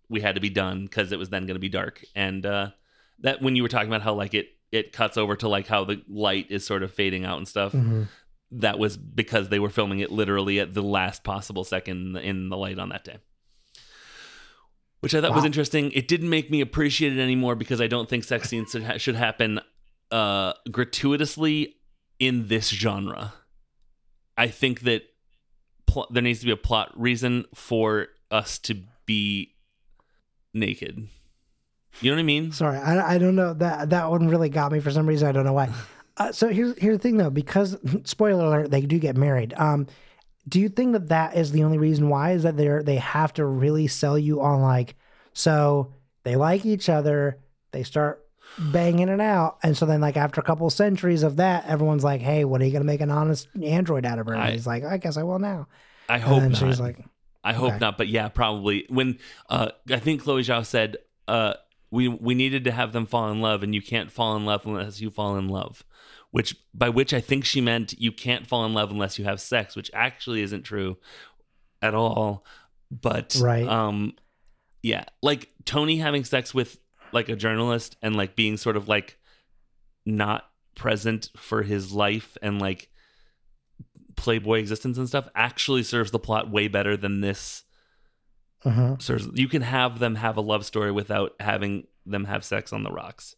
we 0.08 0.20
had 0.20 0.35
to 0.35 0.40
be 0.40 0.50
done 0.50 0.85
because 0.85 1.11
it 1.11 1.18
was 1.18 1.30
then 1.30 1.47
going 1.47 1.56
to 1.56 1.61
be 1.61 1.68
dark 1.68 2.04
and 2.14 2.47
uh 2.47 2.68
that 3.20 3.42
when 3.42 3.56
you 3.56 3.62
were 3.62 3.68
talking 3.68 3.88
about 3.88 4.02
how 4.02 4.14
like 4.14 4.35
it 4.35 4.49
it 4.70 4.92
cuts 4.92 5.16
over 5.16 5.35
to 5.35 5.49
like 5.49 5.66
how 5.66 5.85
the 5.85 6.02
light 6.08 6.47
is 6.50 6.64
sort 6.64 6.82
of 6.82 6.92
fading 6.92 7.25
out 7.25 7.38
and 7.38 7.49
stuff 7.49 7.73
Mhm. 7.73 8.06
that 8.52 8.78
was 8.78 8.97
because 8.97 9.49
they 9.49 9.58
were 9.58 9.70
filming 9.70 10.00
it 10.00 10.12
literally 10.12 10.61
at 10.61 10.75
the 10.75 10.82
last 10.82 11.25
possible 11.25 11.64
second 11.64 12.16
in 12.18 12.49
the 12.50 12.56
light 12.56 12.78
on 12.78 12.90
that 12.90 13.04
day. 13.04 13.16
Which 15.00 15.14
I 15.14 15.20
thought 15.20 15.34
was 15.34 15.44
interesting. 15.44 15.92
It 15.92 16.08
didn't 16.08 16.28
make 16.28 16.50
me 16.50 16.60
appreciate 16.60 17.16
it 17.16 17.20
anymore 17.20 17.54
because 17.54 17.80
I 17.80 17.86
don't 17.86 18.08
think 18.08 18.24
sex 18.24 18.48
scenes 18.48 18.72
should, 18.72 19.00
should 19.00 19.14
happen 19.14 19.60
uh, 20.10 20.54
gratuitously 20.70 21.76
in 22.18 22.48
this 22.48 22.68
genre. 22.68 23.32
I 24.36 24.48
think 24.48 24.80
that 24.80 25.02
pl- 25.86 26.08
there 26.10 26.22
needs 26.22 26.40
to 26.40 26.46
be 26.46 26.52
a 26.52 26.56
plot 26.56 26.92
reason 26.96 27.44
for 27.54 28.08
us 28.30 28.58
to 28.60 28.76
be 29.06 29.54
naked. 30.52 31.08
You 32.00 32.10
know 32.10 32.16
what 32.16 32.20
I 32.20 32.24
mean? 32.24 32.52
Sorry, 32.52 32.78
I, 32.78 33.14
I 33.14 33.18
don't 33.18 33.34
know 33.34 33.54
that 33.54 33.90
that 33.90 34.10
one 34.10 34.28
really 34.28 34.48
got 34.48 34.70
me 34.70 34.80
for 34.80 34.90
some 34.90 35.06
reason. 35.06 35.28
I 35.28 35.32
don't 35.32 35.44
know 35.44 35.52
why. 35.52 35.72
Uh, 36.20 36.32
so 36.32 36.48
here's 36.48 36.76
here's 36.78 36.96
the 36.96 37.00
thing 37.00 37.16
though, 37.16 37.30
because 37.30 37.76
spoiler 38.02 38.44
alert, 38.44 38.72
they 38.72 38.80
do 38.80 38.98
get 38.98 39.16
married. 39.16 39.54
Um, 39.56 39.86
do 40.48 40.60
you 40.60 40.68
think 40.68 40.92
that 40.92 41.08
that 41.08 41.36
is 41.36 41.52
the 41.52 41.64
only 41.64 41.78
reason 41.78 42.08
why? 42.08 42.32
Is 42.32 42.42
that 42.44 42.56
they're 42.56 42.82
they 42.82 42.96
have 42.96 43.32
to 43.34 43.44
really 43.44 43.86
sell 43.86 44.18
you 44.18 44.40
on 44.40 44.62
like, 44.62 44.94
so 45.32 45.92
they 46.24 46.36
like 46.36 46.64
each 46.64 46.88
other, 46.88 47.38
they 47.72 47.82
start 47.82 48.24
banging 48.58 49.08
it 49.08 49.20
out. 49.20 49.58
And 49.62 49.76
so 49.76 49.86
then, 49.86 50.00
like 50.00 50.16
after 50.16 50.40
a 50.40 50.44
couple 50.44 50.68
centuries 50.70 51.22
of 51.22 51.36
that, 51.36 51.66
everyone's 51.66 52.04
like, 52.04 52.20
"Hey, 52.20 52.44
what 52.44 52.60
are 52.60 52.64
you 52.64 52.72
gonna 52.72 52.84
make 52.84 53.00
an 53.00 53.10
honest 53.10 53.48
android 53.62 54.04
out 54.06 54.18
of 54.18 54.26
her?" 54.26 54.32
And 54.34 54.42
I- 54.42 54.50
he's 54.52 54.66
like, 54.66 54.84
"I 54.84 54.96
guess 54.96 55.16
I 55.16 55.22
will 55.22 55.38
now." 55.38 55.68
I 56.08 56.18
hope 56.18 56.42
and 56.42 56.52
not. 56.52 56.58
she's 56.58 56.80
like, 56.80 57.04
I 57.44 57.52
hope 57.52 57.74
Okay. 57.74 57.78
not, 57.80 57.98
but 57.98 58.08
yeah, 58.08 58.28
probably. 58.28 58.86
When 58.88 59.18
uh, 59.48 59.70
I 59.90 59.98
think 59.98 60.22
Chloe 60.22 60.42
Zhao 60.42 60.64
said, 60.64 60.96
uh, 61.28 61.54
"We 61.90 62.08
we 62.08 62.34
needed 62.34 62.64
to 62.64 62.72
have 62.72 62.92
them 62.92 63.06
fall 63.06 63.30
in 63.30 63.40
love, 63.40 63.62
and 63.62 63.74
you 63.74 63.82
can't 63.82 64.10
fall 64.10 64.36
in 64.36 64.44
love 64.44 64.66
unless 64.66 65.00
you 65.00 65.10
fall 65.10 65.36
in 65.36 65.48
love," 65.48 65.84
which 66.30 66.56
by 66.75 66.88
which 66.88 67.14
I 67.14 67.20
think 67.20 67.44
she 67.44 67.61
meant 67.61 67.99
you 67.99 68.12
can't 68.12 68.47
fall 68.47 68.64
in 68.66 68.75
love 68.75 68.90
unless 68.90 69.18
you 69.18 69.25
have 69.25 69.40
sex, 69.40 69.75
which 69.75 69.90
actually 69.94 70.42
isn't 70.42 70.62
true 70.62 70.99
at 71.82 71.94
all. 71.94 72.44
But 72.90 73.37
Right. 73.40 73.66
um, 73.66 74.14
yeah, 74.82 75.04
like 75.23 75.50
Tony 75.64 75.97
having 75.99 76.25
sex 76.25 76.52
with 76.54 76.78
like 77.12 77.28
a 77.28 77.37
journalist 77.37 77.97
and 78.02 78.16
like 78.16 78.37
being 78.37 78.56
sort 78.56 78.76
of 78.76 78.88
like 78.88 79.18
not 80.04 80.49
present 80.75 81.30
for 81.37 81.62
his 81.62 81.92
life 81.92 82.37
and 82.42 82.61
like 82.61 82.88
playboy 84.16 84.58
existence 84.58 84.99
and 84.99 85.08
stuff 85.08 85.28
actually 85.35 85.82
serves 85.82 86.11
the 86.11 86.18
plot 86.18 86.50
way 86.50 86.68
better 86.68 86.97
than 86.97 87.20
this 87.20 87.64
Mhm. 88.64 89.00
serves 89.00 89.28
you 89.35 89.49
can 89.49 89.62
have 89.62 89.99
them 90.00 90.16
have 90.16 90.37
a 90.37 90.40
love 90.40 90.66
story 90.66 90.90
without 90.90 91.35
having 91.38 91.87
them 92.04 92.25
have 92.25 92.44
sex 92.44 92.73
on 92.73 92.82
the 92.82 92.90
rocks 92.90 93.37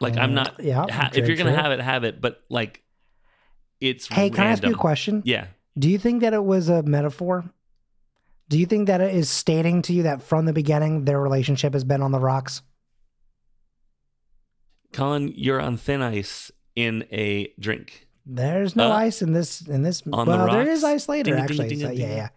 like 0.00 0.16
i'm 0.16 0.34
not 0.34 0.54
yeah, 0.62 0.86
ha- 0.90 1.10
if 1.14 1.26
you're 1.26 1.36
gonna 1.36 1.52
true. 1.52 1.62
have 1.62 1.72
it 1.72 1.80
have 1.80 2.04
it 2.04 2.20
but 2.20 2.42
like 2.48 2.82
it's 3.80 4.08
Hey, 4.08 4.28
can 4.30 4.44
I 4.46 4.50
ask 4.50 4.64
you 4.64 4.72
a 4.72 4.76
question? 4.76 5.22
yeah 5.24 5.46
Do 5.78 5.88
you 5.88 5.98
think 5.98 6.20
that 6.22 6.34
it 6.34 6.44
was 6.44 6.68
a 6.68 6.82
metaphor? 6.82 7.44
Do 8.48 8.58
you 8.58 8.66
think 8.66 8.88
that 8.88 9.00
it 9.00 9.14
is 9.14 9.28
stating 9.30 9.82
to 9.82 9.92
you 9.92 10.02
that 10.02 10.20
from 10.22 10.46
the 10.46 10.52
beginning 10.52 11.04
their 11.04 11.20
relationship 11.20 11.74
has 11.74 11.84
been 11.84 12.02
on 12.02 12.10
the 12.10 12.18
rocks? 12.18 12.62
colin 14.92 15.32
you're 15.36 15.60
on 15.60 15.76
thin 15.76 16.02
ice 16.02 16.50
in 16.74 17.04
a 17.12 17.52
drink 17.58 18.08
There's 18.26 18.74
no 18.74 18.90
Uh, 18.90 18.96
ice 18.96 19.22
in 19.22 19.32
this 19.32 19.60
in 19.62 19.82
this. 19.82 20.02
on 20.12 20.26
the 20.26 20.36
well, 20.36 20.46
there 20.50 20.58
rocks? 20.64 20.70
is 20.70 20.84
ice 20.84 21.08
later 21.08 21.32
Dinga, 21.32 21.38
dinga, 21.38 21.42
actually. 21.44 21.68
dinga, 21.70 21.80
so, 21.86 21.90
yeah, 21.92 22.06
dinga. 22.06 22.16
yeah. 22.16 22.28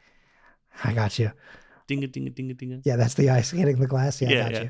I 0.83 0.93
got 0.93 1.19
you. 1.19 1.31
ding 1.87 2.03
a 2.03 2.07
ding 2.07 2.27
a 2.27 2.29
ding 2.29 2.51
a 2.51 2.53
ding 2.53 2.73
a 2.73 2.81
Yeah, 2.83 2.95
that's 2.97 3.13
the 3.15 3.29
ice 3.29 3.51
hitting 3.51 3.79
the 3.79 3.87
glass. 3.87 4.21
Yeah, 4.21 4.29
Yeah, 4.29 4.39
I 4.39 4.43
got 4.43 4.51
yeah. 4.53 4.61
you. 4.63 4.69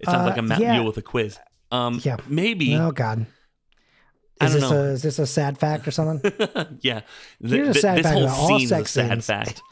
it 0.00 0.06
sounds 0.06 0.26
like 0.26 0.36
Uh, 0.38 0.40
a 0.40 0.42
Matt 0.42 0.60
yeah. 0.60 0.72
Mule 0.74 0.86
with 0.86 0.96
a 0.98 1.02
quiz 1.02 1.38
um 1.70 2.00
Yeah. 2.04 2.16
maybe 2.26 2.74
Oh 2.76 2.90
God. 2.92 3.26
Is 4.40 4.52
this 4.54 4.70
a 4.70 4.80
is 4.90 5.02
this 5.02 5.18
a 5.18 5.26
sad 5.26 5.58
fact 5.58 5.88
or 5.88 5.90
something? 5.90 6.32
yeah 6.80 7.00
Th- 7.42 7.50
Here's 7.52 7.76
a 7.76 7.80
sad 7.80 7.98
this 7.98 8.02
fact 8.06 8.14
whole 8.14 8.24
about 8.24 8.38
all 8.38 8.58
scene's 8.58 8.68
sex 8.68 8.90
sad 8.92 9.22
scenes. 9.24 9.26
fact 9.26 9.62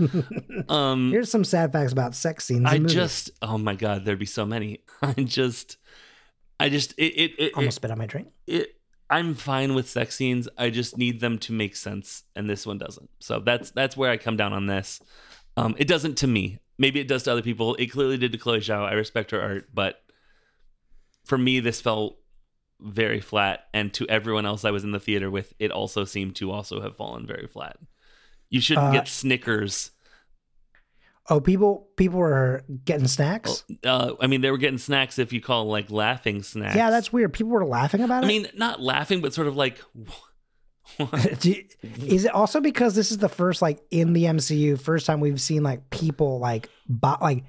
um 0.68 1.10
Here's 1.12 1.30
some 1.30 1.44
sad 1.44 1.72
facts 1.72 1.92
about 1.92 2.14
sex 2.16 2.44
scenes. 2.44 2.64
I 2.66 2.78
just, 2.78 3.30
oh 3.42 3.58
my 3.58 3.74
god, 3.76 4.04
there'd 4.04 4.18
be 4.18 4.26
so 4.26 4.44
many. 4.44 4.80
I 5.02 5.12
just, 5.22 5.76
I 6.58 6.68
just, 6.68 6.92
it, 6.98 7.04
it, 7.14 7.32
it, 7.38 7.52
almost 7.54 7.74
it, 7.74 7.76
spit 7.76 7.90
out 7.92 7.98
my 7.98 8.06
drink. 8.06 8.28
it- 8.46 8.72
I'm 9.08 9.34
fine 9.34 9.76
with 9.76 9.88
sex 9.88 10.16
scenes. 10.16 10.48
I 10.58 10.68
just 10.68 10.98
need 10.98 11.20
them 11.20 11.38
to 11.38 11.52
make 11.52 11.76
sense, 11.76 12.24
and 12.34 12.50
this 12.50 12.66
one 12.66 12.76
doesn't. 12.78 13.08
So 13.20 13.38
that's 13.38 13.70
that's 13.70 13.96
where 13.96 14.10
I 14.10 14.16
come 14.16 14.36
down 14.36 14.52
on 14.52 14.66
this. 14.66 14.98
Um, 15.56 15.76
it 15.78 15.86
doesn't 15.86 16.16
to 16.18 16.26
me. 16.26 16.58
Maybe 16.76 16.98
it 16.98 17.06
does 17.06 17.22
to 17.22 17.30
other 17.30 17.40
people. 17.42 17.76
It 17.76 17.86
clearly 17.86 18.16
did 18.18 18.32
to 18.32 18.38
Chloe 18.38 18.58
Zhao. 18.58 18.84
I 18.84 18.94
respect 18.94 19.30
her 19.30 19.40
art, 19.40 19.68
but 19.72 20.02
for 21.26 21.36
me, 21.36 21.60
this 21.60 21.80
felt 21.82 22.16
very 22.80 23.20
flat. 23.20 23.66
And 23.74 23.92
to 23.94 24.08
everyone 24.08 24.46
else 24.46 24.64
I 24.64 24.70
was 24.70 24.82
in 24.84 24.92
the 24.92 25.00
theater 25.00 25.30
with, 25.30 25.52
it 25.58 25.70
also 25.70 26.04
seemed 26.04 26.36
to 26.36 26.50
also 26.50 26.80
have 26.80 26.96
fallen 26.96 27.26
very 27.26 27.46
flat. 27.46 27.76
You 28.48 28.60
shouldn't 28.60 28.86
Uh, 28.88 28.92
get 28.92 29.08
Snickers 29.08 29.90
Oh, 31.28 31.40
people 31.40 31.88
people 31.96 32.20
were 32.20 32.62
getting 32.84 33.08
snacks. 33.08 33.64
uh, 33.84 34.12
I 34.20 34.28
mean, 34.28 34.42
they 34.42 34.50
were 34.52 34.58
getting 34.58 34.78
snacks 34.78 35.18
if 35.18 35.32
you 35.32 35.40
call 35.40 35.66
like 35.66 35.90
laughing 35.90 36.44
snacks. 36.44 36.76
Yeah, 36.76 36.90
that's 36.90 37.12
weird. 37.12 37.32
People 37.32 37.50
were 37.50 37.66
laughing 37.66 38.00
about 38.02 38.22
I 38.22 38.28
it. 38.28 38.30
I 38.30 38.32
mean, 38.32 38.46
not 38.54 38.80
laughing, 38.80 39.20
but 39.20 39.34
sort 39.34 39.48
of 39.48 39.56
like, 39.56 39.78
what? 40.98 41.40
Do 41.40 41.50
you- 41.50 41.64
is 42.06 42.24
it 42.26 42.30
also 42.32 42.60
because 42.60 42.94
this 42.94 43.10
is 43.10 43.18
the 43.18 43.28
first 43.28 43.60
like 43.60 43.80
in 43.90 44.12
the 44.12 44.22
MCU 44.24 44.78
first 44.80 45.04
time 45.04 45.18
we've 45.18 45.40
seen 45.40 45.64
like 45.64 45.90
people 45.90 46.38
like 46.38 46.68
bo- 46.88 47.16
like 47.20 47.42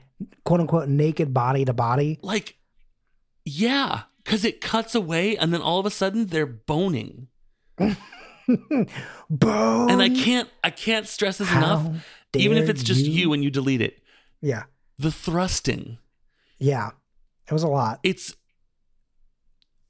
quote 0.44 0.60
unquote 0.60 0.90
naked 0.90 1.32
body 1.32 1.64
to 1.66 1.74
body? 1.74 2.18
like, 2.24 2.57
yeah, 3.48 4.04
because 4.24 4.44
it 4.44 4.62
cuts 4.62 4.96
away, 4.96 5.38
and 5.38 5.54
then 5.54 5.62
all 5.62 5.80
of 5.80 5.86
a 5.86 5.92
sudden 5.92 6.28
they're 6.28 6.46
boning, 6.46 7.28
Boom. 7.78 9.90
and 9.90 10.02
I 10.02 10.10
can't, 10.10 10.50
I 10.64 10.70
can't 10.70 11.08
stress 11.08 11.38
this 11.38 11.48
How 11.50 11.58
enough. 11.60 12.04
Even 12.36 12.58
if 12.58 12.70
it's 12.70 12.84
just 12.84 13.06
you. 13.06 13.34
and 13.34 13.44
you 13.44 13.50
delete 13.50 13.82
it, 13.82 14.00
Yeah, 14.42 14.64
the 15.00 15.12
thrusting, 15.12 15.98
yeah, 16.60 16.92
it 17.50 17.54
was 17.54 17.64
a 17.64 17.68
lot. 17.68 18.00
it's 18.04 18.36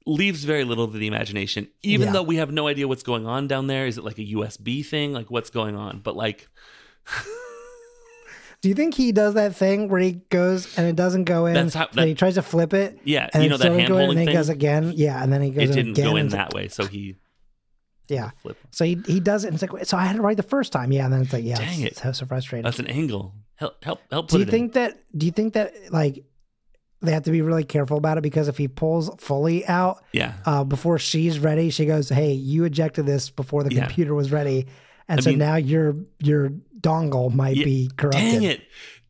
leaves 0.06 0.44
very 0.44 0.64
little 0.64 0.88
to 0.88 0.96
the 0.96 1.06
imagination. 1.06 1.68
Even 1.82 2.06
Yeah. 2.06 2.12
though 2.14 2.22
we 2.22 2.36
have 2.36 2.50
no 2.50 2.66
idea 2.66 2.88
what's 2.88 3.02
going 3.02 3.26
on 3.26 3.46
down 3.46 3.66
there, 3.66 3.86
is 3.86 3.98
it 3.98 4.04
like 4.04 4.18
a 4.18 4.24
USB 4.24 4.84
thing? 4.86 5.12
Like 5.12 5.30
what's 5.30 5.50
going 5.50 5.76
on? 5.76 6.00
But 6.00 6.16
like, 6.16 6.48
Do 8.60 8.68
you 8.68 8.74
think 8.74 8.94
he 8.94 9.12
does 9.12 9.34
that 9.34 9.54
thing 9.54 9.88
where 9.88 10.00
he 10.00 10.12
goes 10.30 10.76
and 10.76 10.86
it 10.88 10.96
doesn't 10.96 11.24
go 11.24 11.46
in? 11.46 11.54
That's 11.54 11.74
how- 11.74 11.86
then 11.86 11.94
that- 12.04 12.08
he 12.08 12.14
tries 12.14 12.34
to 12.34 12.42
flip 12.42 12.74
it. 12.74 12.98
yeah, 13.04 13.28
And 13.32 13.44
you 13.44 13.50
know 13.50 13.56
that 13.56 13.70
hand 13.72 13.88
holding 13.88 14.08
and 14.10 14.18
thing. 14.18 14.28
he 14.28 14.34
goes 14.34 14.48
again. 14.48 14.92
Yeah, 14.96 15.22
and 15.22 15.32
then 15.32 15.42
he 15.42 15.50
goes 15.50 15.70
it 15.70 15.74
didn't 15.74 15.92
again. 15.92 16.04
go 16.04 16.10
and 16.10 16.18
in 16.20 16.26
it's 16.26 16.34
like- 16.34 16.48
that 16.50 16.54
way, 16.56 16.68
so 16.68 16.86
he 16.86 17.16
Yeah. 18.08 18.30
flip. 18.42 18.56
So 18.70 18.84
he 18.84 18.98
he 19.06 19.20
does 19.20 19.44
it, 19.44 19.48
and 19.52 19.62
it's 19.62 19.72
like 19.72 19.84
so 19.86 19.96
I 19.96 20.04
had 20.06 20.16
it 20.16 20.22
right 20.22 20.36
the 20.36 20.42
first 20.42 20.72
time. 20.72 20.90
Yeah, 20.92 21.04
and 21.04 21.12
then 21.12 21.22
it's 21.22 21.32
like 21.32 21.44
yeah, 21.44 21.56
Dang 21.56 21.80
it's, 21.82 22.04
it. 22.04 22.14
so 22.16 22.26
frustrating. 22.26 22.64
That's 22.64 22.78
an 22.80 22.86
angle. 22.88 23.34
Help, 23.56 23.84
help, 23.84 24.00
help. 24.10 24.28
do 24.28 24.36
you 24.38 24.42
it 24.42 24.48
in. 24.48 24.50
think 24.50 24.72
that? 24.74 24.98
Do 25.16 25.26
you 25.26 25.32
think 25.32 25.54
that 25.54 25.74
like 25.92 26.24
they 27.00 27.12
have 27.12 27.24
to 27.24 27.30
be 27.30 27.42
really 27.42 27.62
careful 27.64 27.96
about 27.96 28.18
it 28.18 28.22
because 28.22 28.48
if 28.48 28.56
he 28.58 28.66
pulls 28.66 29.08
fully 29.18 29.64
out 29.66 30.02
Yeah, 30.12 30.32
uh, 30.46 30.64
before 30.64 30.98
she's 30.98 31.38
ready, 31.38 31.70
she 31.70 31.86
goes, 31.86 32.08
"Hey, 32.08 32.32
you 32.32 32.64
ejected 32.64 33.06
this 33.06 33.30
before 33.30 33.62
the 33.62 33.72
Yeah. 33.74 33.84
computer 33.86 34.14
was 34.14 34.32
ready," 34.32 34.66
and 35.08 35.20
I 35.20 35.22
so 35.22 35.30
mean- 35.30 35.38
now 35.38 35.56
your 35.56 35.96
your 36.20 36.50
dongle 36.80 37.32
might 37.34 37.56
Yeah, 37.56 37.64
be 37.64 37.90
corrupted. 37.96 38.20
dang 38.22 38.42
it, 38.44 38.60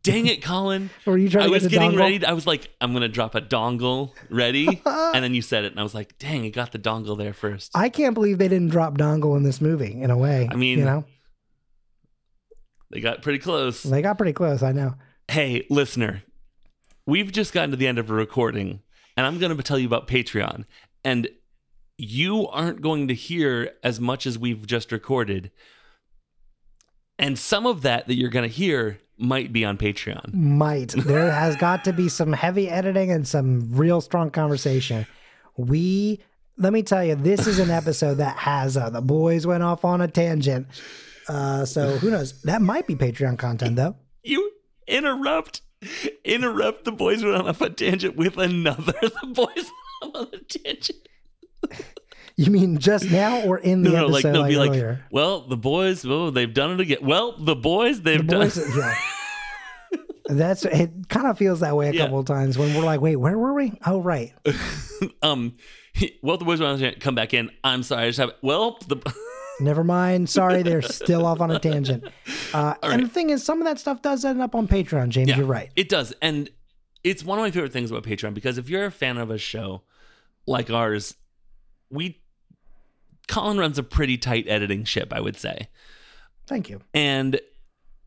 dang 0.02 0.26
it, 0.26 0.42
Colin. 0.42 0.90
Or 1.06 1.18
you 1.18 1.28
trying 1.28 1.44
I 1.44 1.46
to 1.48 1.52
was 1.52 1.62
get 1.64 1.72
getting 1.72 1.90
dongle? 1.92 1.98
ready. 1.98 2.24
I 2.24 2.32
was 2.32 2.46
like, 2.46 2.70
I'm 2.80 2.92
gonna 2.92 3.08
drop 3.08 3.34
a 3.34 3.40
dongle, 3.40 4.12
ready, 4.30 4.66
and 4.86 5.22
then 5.24 5.34
you 5.34 5.42
said 5.42 5.64
it, 5.64 5.72
and 5.72 5.80
I 5.80 5.82
was 5.82 5.94
like, 5.94 6.18
dang, 6.18 6.44
it 6.44 6.50
got 6.50 6.72
the 6.72 6.78
dongle 6.78 7.16
there 7.18 7.34
first. 7.34 7.72
I 7.74 7.88
can't 7.88 8.14
believe 8.14 8.38
they 8.38 8.48
didn't 8.48 8.68
drop 8.70 8.96
dongle 8.96 9.36
in 9.36 9.42
this 9.42 9.60
movie. 9.60 10.00
In 10.00 10.10
a 10.10 10.16
way, 10.16 10.48
I 10.50 10.54
mean- 10.56 10.78
you 10.78 10.84
know, 10.84 11.04
They 12.90 13.00
got 13.00 13.22
pretty 13.22 13.38
close. 13.38 13.82
they 13.82 14.02
got 14.02 14.16
pretty 14.16 14.32
close. 14.32 14.62
I 14.62 14.72
know. 14.72 14.94
hey, 15.30 15.66
listener, 15.68 16.22
we've 17.06 17.30
just 17.32 17.52
gotten 17.52 17.70
to 17.70 17.76
the 17.76 17.86
end 17.86 17.98
of 17.98 18.10
a 18.10 18.14
recording, 18.14 18.80
and 19.16 19.26
I'm 19.26 19.38
going 19.38 19.54
to 19.54 19.62
tell 19.62 19.78
you 19.78 19.86
about 19.86 20.08
Patreon. 20.08 20.64
And 21.04 21.28
you 21.98 22.46
aren't 22.48 22.80
going 22.80 23.08
to 23.08 23.14
hear 23.14 23.72
as 23.82 24.00
much 24.00 24.26
as 24.26 24.38
we've 24.38 24.66
just 24.66 24.90
recorded. 24.92 25.50
And 27.18 27.38
some 27.38 27.66
of 27.66 27.82
that 27.82 28.06
that 28.06 28.14
you're 28.14 28.30
going 28.30 28.48
to 28.48 28.54
hear 28.54 28.98
might 29.16 29.52
be 29.52 29.64
on 29.64 29.76
Patreon. 29.76 30.32
Might 30.32 30.90
there 30.90 31.30
has 31.32 31.56
got 31.56 31.84
to 31.84 31.92
be 31.92 32.08
some 32.08 32.32
heavy 32.32 32.68
editing 32.68 33.10
and 33.10 33.26
some 33.26 33.68
real 33.72 34.00
strong 34.00 34.30
conversation. 34.30 35.06
We 35.56 36.20
let 36.56 36.72
me 36.72 36.82
tell 36.82 37.04
you, 37.04 37.14
this 37.14 37.46
is 37.46 37.58
an 37.58 37.70
episode 37.70 38.14
that 38.14 38.36
has 38.36 38.76
uh, 38.76 38.90
the 38.90 39.00
boys 39.00 39.46
went 39.46 39.62
off 39.62 39.84
on 39.84 40.00
a 40.00 40.08
tangent. 40.08 40.66
Uh, 41.28 41.64
so 41.64 41.96
who 41.98 42.10
knows? 42.10 42.40
That 42.42 42.62
might 42.62 42.86
be 42.86 42.94
Patreon 42.94 43.38
content 43.38 43.76
though. 43.76 43.96
You 44.22 44.52
interrupt, 44.86 45.62
interrupt 46.24 46.84
the 46.84 46.92
boys 46.92 47.22
went 47.24 47.36
on 47.36 47.48
a 47.48 47.70
tangent 47.70 48.16
with 48.16 48.38
another. 48.38 48.94
The 49.02 49.26
boys 49.26 49.48
went 50.02 50.16
off 50.16 50.16
on 50.16 50.28
a 50.32 50.38
tangent. 50.44 51.08
You 52.40 52.50
mean 52.52 52.78
just 52.78 53.10
now 53.10 53.42
or 53.42 53.58
in 53.58 53.82
the 53.82 53.90
No, 53.90 54.02
no, 54.02 54.06
like 54.06 54.24
episode 54.24 54.32
they'll 54.32 54.40
like, 54.42 54.50
be 54.50 54.56
like, 54.56 54.68
earlier? 54.70 55.04
well, 55.10 55.40
the 55.40 55.56
boys, 55.56 56.04
oh, 56.06 56.30
they've 56.30 56.52
done 56.54 56.70
it 56.72 56.80
again. 56.80 56.98
Well, 57.02 57.36
the 57.36 57.56
boys, 57.56 58.00
they've 58.00 58.18
the 58.18 58.24
done. 58.24 58.40
boys, 58.42 58.76
yeah. 58.76 58.94
That's 60.28 60.64
it. 60.64 61.08
Kind 61.08 61.26
of 61.26 61.36
feels 61.38 61.60
that 61.60 61.74
way 61.76 61.88
a 61.88 61.92
Yeah. 61.92 62.02
couple 62.04 62.18
of 62.20 62.26
times 62.26 62.56
when 62.56 62.74
we're 62.74 62.84
like, 62.84 63.00
wait, 63.00 63.16
where 63.16 63.36
were 63.36 63.54
we? 63.54 63.78
Oh, 63.84 64.00
right. 64.00 64.32
um 65.22 65.56
well 66.22 66.36
the 66.36 66.44
boys 66.44 66.60
want 66.60 66.78
to 66.78 66.94
come 67.00 67.16
back 67.16 67.34
in 67.34 67.50
i'm 67.64 67.82
sorry 67.82 68.04
i 68.04 68.08
just 68.08 68.20
have 68.20 68.30
well 68.40 68.78
the 68.86 68.96
Never 69.60 69.82
mind. 69.82 70.30
Sorry, 70.30 70.62
they're 70.62 70.82
still 70.82 71.26
off 71.26 71.40
on 71.40 71.50
a 71.50 71.58
tangent. 71.58 72.04
Uh, 72.54 72.74
and 72.80 73.02
the 73.02 73.08
thing 73.08 73.30
is, 73.30 73.42
some 73.42 73.58
of 73.58 73.64
that 73.64 73.80
stuff 73.80 74.00
does 74.02 74.24
end 74.24 74.40
up 74.40 74.54
on 74.54 74.68
Patreon, 74.68 75.08
James. 75.08 75.30
Yeah. 75.30 75.38
You're 75.38 75.46
right. 75.46 75.70
it 75.74 75.88
does 75.88 76.14
and 76.22 76.48
it's 77.02 77.24
one 77.24 77.40
of 77.40 77.42
my 77.42 77.50
favorite 77.50 77.72
things 77.72 77.90
about 77.90 78.04
patreon 78.04 78.34
because 78.34 78.56
if 78.58 78.70
you're 78.70 78.84
a 78.84 78.92
fan 78.92 79.18
of 79.18 79.30
a 79.32 79.38
show 79.38 79.82
like 80.46 80.70
ours 80.70 81.16
we 81.90 82.20
colin 83.28 83.58
runs 83.58 83.78
a 83.78 83.82
pretty 83.82 84.18
tight 84.18 84.46
editing 84.48 84.84
ship 84.84 85.12
i 85.12 85.20
would 85.20 85.36
say. 85.36 85.68
Thank 86.46 86.68
you. 86.70 86.80
and 86.94 87.38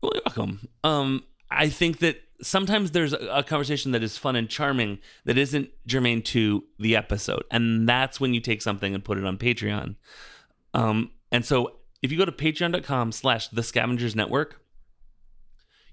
well, 0.02 0.12
you're 0.14 0.22
welcome. 0.26 0.68
Um 0.84 1.24
i 1.50 1.68
think 1.68 1.98
that 2.00 2.16
sometimes 2.42 2.90
there's 2.90 3.12
a, 3.12 3.44
conversation 3.44 3.92
that 3.92 4.02
is 4.02 4.18
fun 4.18 4.34
and 4.34 4.48
charming 4.48 4.98
that 5.24 5.38
isn't 5.38 5.70
germane 5.86 6.22
to 6.22 6.64
the 6.78 6.96
episode. 6.96 7.44
And 7.52 7.88
that's 7.88 8.18
when 8.18 8.34
you 8.34 8.40
take 8.40 8.62
something 8.62 8.94
and 8.94 9.04
put 9.04 9.16
it 9.16 9.24
on 9.24 9.38
patreon. 9.38 9.94
Um 10.74 11.12
and 11.30 11.44
so 11.44 11.76
if 12.02 12.10
you 12.10 12.18
go 12.18 12.24
to 12.24 12.32
patreon.com 12.32 13.12
slash 13.12 13.48
the 13.48 13.62
scavengers 13.62 14.16
network 14.16 14.60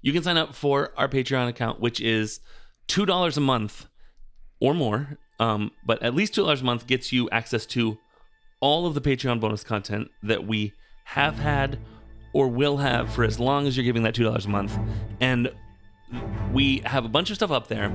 you 0.02 0.12
can 0.12 0.22
sign 0.22 0.36
up 0.36 0.54
for 0.54 0.92
our 0.96 1.08
patreon 1.08 1.48
account 1.48 1.78
which 1.80 2.00
is 2.00 2.40
$2 2.88 3.36
a 3.36 3.40
month 3.40 3.86
or 4.58 4.74
more. 4.74 5.18
Um, 5.38 5.70
but 5.86 6.02
at 6.02 6.14
least 6.14 6.34
two 6.34 6.42
dollars 6.42 6.60
a 6.60 6.64
month 6.64 6.86
gets 6.86 7.12
you 7.12 7.30
access 7.30 7.64
to 7.66 7.96
all 8.60 8.86
of 8.86 8.94
the 8.94 9.00
Patreon 9.00 9.40
bonus 9.40 9.64
content 9.64 10.10
that 10.22 10.46
we 10.46 10.72
have 11.04 11.38
had 11.38 11.78
or 12.32 12.48
will 12.48 12.76
have 12.76 13.12
for 13.12 13.24
as 13.24 13.40
long 13.40 13.66
as 13.66 13.76
you're 13.76 13.84
giving 13.84 14.04
that 14.04 14.14
two 14.14 14.24
dollars 14.24 14.46
a 14.46 14.48
month. 14.48 14.78
And 15.20 15.50
we 16.52 16.78
have 16.84 17.04
a 17.04 17.08
bunch 17.08 17.30
of 17.30 17.36
stuff 17.36 17.50
up 17.50 17.68
there. 17.68 17.92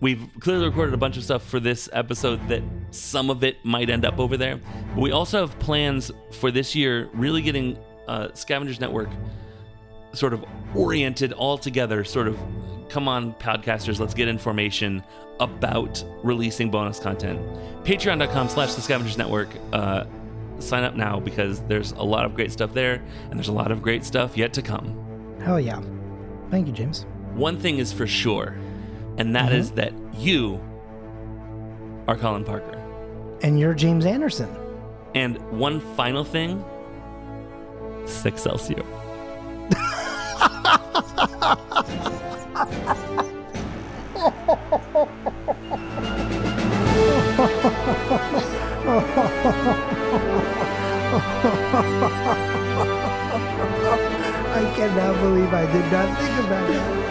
We've 0.00 0.28
clearly 0.40 0.66
recorded 0.66 0.94
a 0.94 0.98
bunch 0.98 1.16
of 1.16 1.24
stuff 1.24 1.44
for 1.44 1.58
this 1.58 1.88
episode 1.92 2.46
that 2.48 2.62
some 2.90 3.30
of 3.30 3.42
it 3.42 3.56
might 3.64 3.90
end 3.90 4.04
up 4.04 4.18
over 4.18 4.36
there. 4.36 4.60
But 4.94 5.00
we 5.00 5.10
also 5.10 5.46
have 5.46 5.58
plans 5.58 6.10
for 6.32 6.50
this 6.50 6.74
year, 6.74 7.08
really 7.12 7.42
getting 7.42 7.76
uh, 8.06 8.28
Scavengers 8.34 8.80
Network 8.80 9.08
sort 10.12 10.32
of 10.32 10.44
oriented 10.74 11.32
all 11.32 11.58
together, 11.58 12.04
sort 12.04 12.28
of 12.28 12.38
come 12.88 13.08
on, 13.08 13.34
podcasters, 13.34 14.00
let's 14.00 14.14
get 14.14 14.28
information 14.28 15.02
about 15.40 16.02
releasing 16.22 16.70
bonus 16.70 16.98
content. 16.98 17.40
Patreon.com 17.84 18.48
slash 18.48 18.74
the 18.74 18.80
Scavengers 18.80 19.18
Network. 19.18 19.48
Uh, 19.72 20.04
sign 20.58 20.82
up 20.82 20.96
now 20.96 21.20
because 21.20 21.60
there's 21.62 21.92
a 21.92 22.02
lot 22.02 22.24
of 22.24 22.34
great 22.34 22.50
stuff 22.50 22.74
there 22.74 23.02
and 23.30 23.38
there's 23.38 23.48
a 23.48 23.52
lot 23.52 23.70
of 23.70 23.80
great 23.80 24.04
stuff 24.04 24.36
yet 24.36 24.52
to 24.54 24.62
come. 24.62 25.38
Hell 25.40 25.60
yeah. 25.60 25.80
Thank 26.50 26.66
you, 26.66 26.72
James. 26.72 27.06
One 27.34 27.58
thing 27.58 27.78
is 27.78 27.92
for 27.92 28.06
sure, 28.06 28.56
and 29.18 29.36
that 29.36 29.52
is 29.52 29.70
that 29.72 29.92
you 30.16 30.60
are 32.08 32.16
Colin 32.16 32.44
Parker. 32.44 32.74
And 33.42 33.60
you're 33.60 33.74
James 33.74 34.04
Anderson. 34.04 34.48
And 35.14 35.38
one 35.52 35.80
final 35.94 36.24
thing, 36.24 36.64
Six 38.06 38.42
Celsius. 38.42 38.84
I 42.58 42.64
cannot 54.74 55.20
believe 55.20 55.54
I 55.54 55.66
did 55.72 55.92
not 55.92 56.18
think 56.18 56.46
about 56.46 56.66
that. 56.68 57.07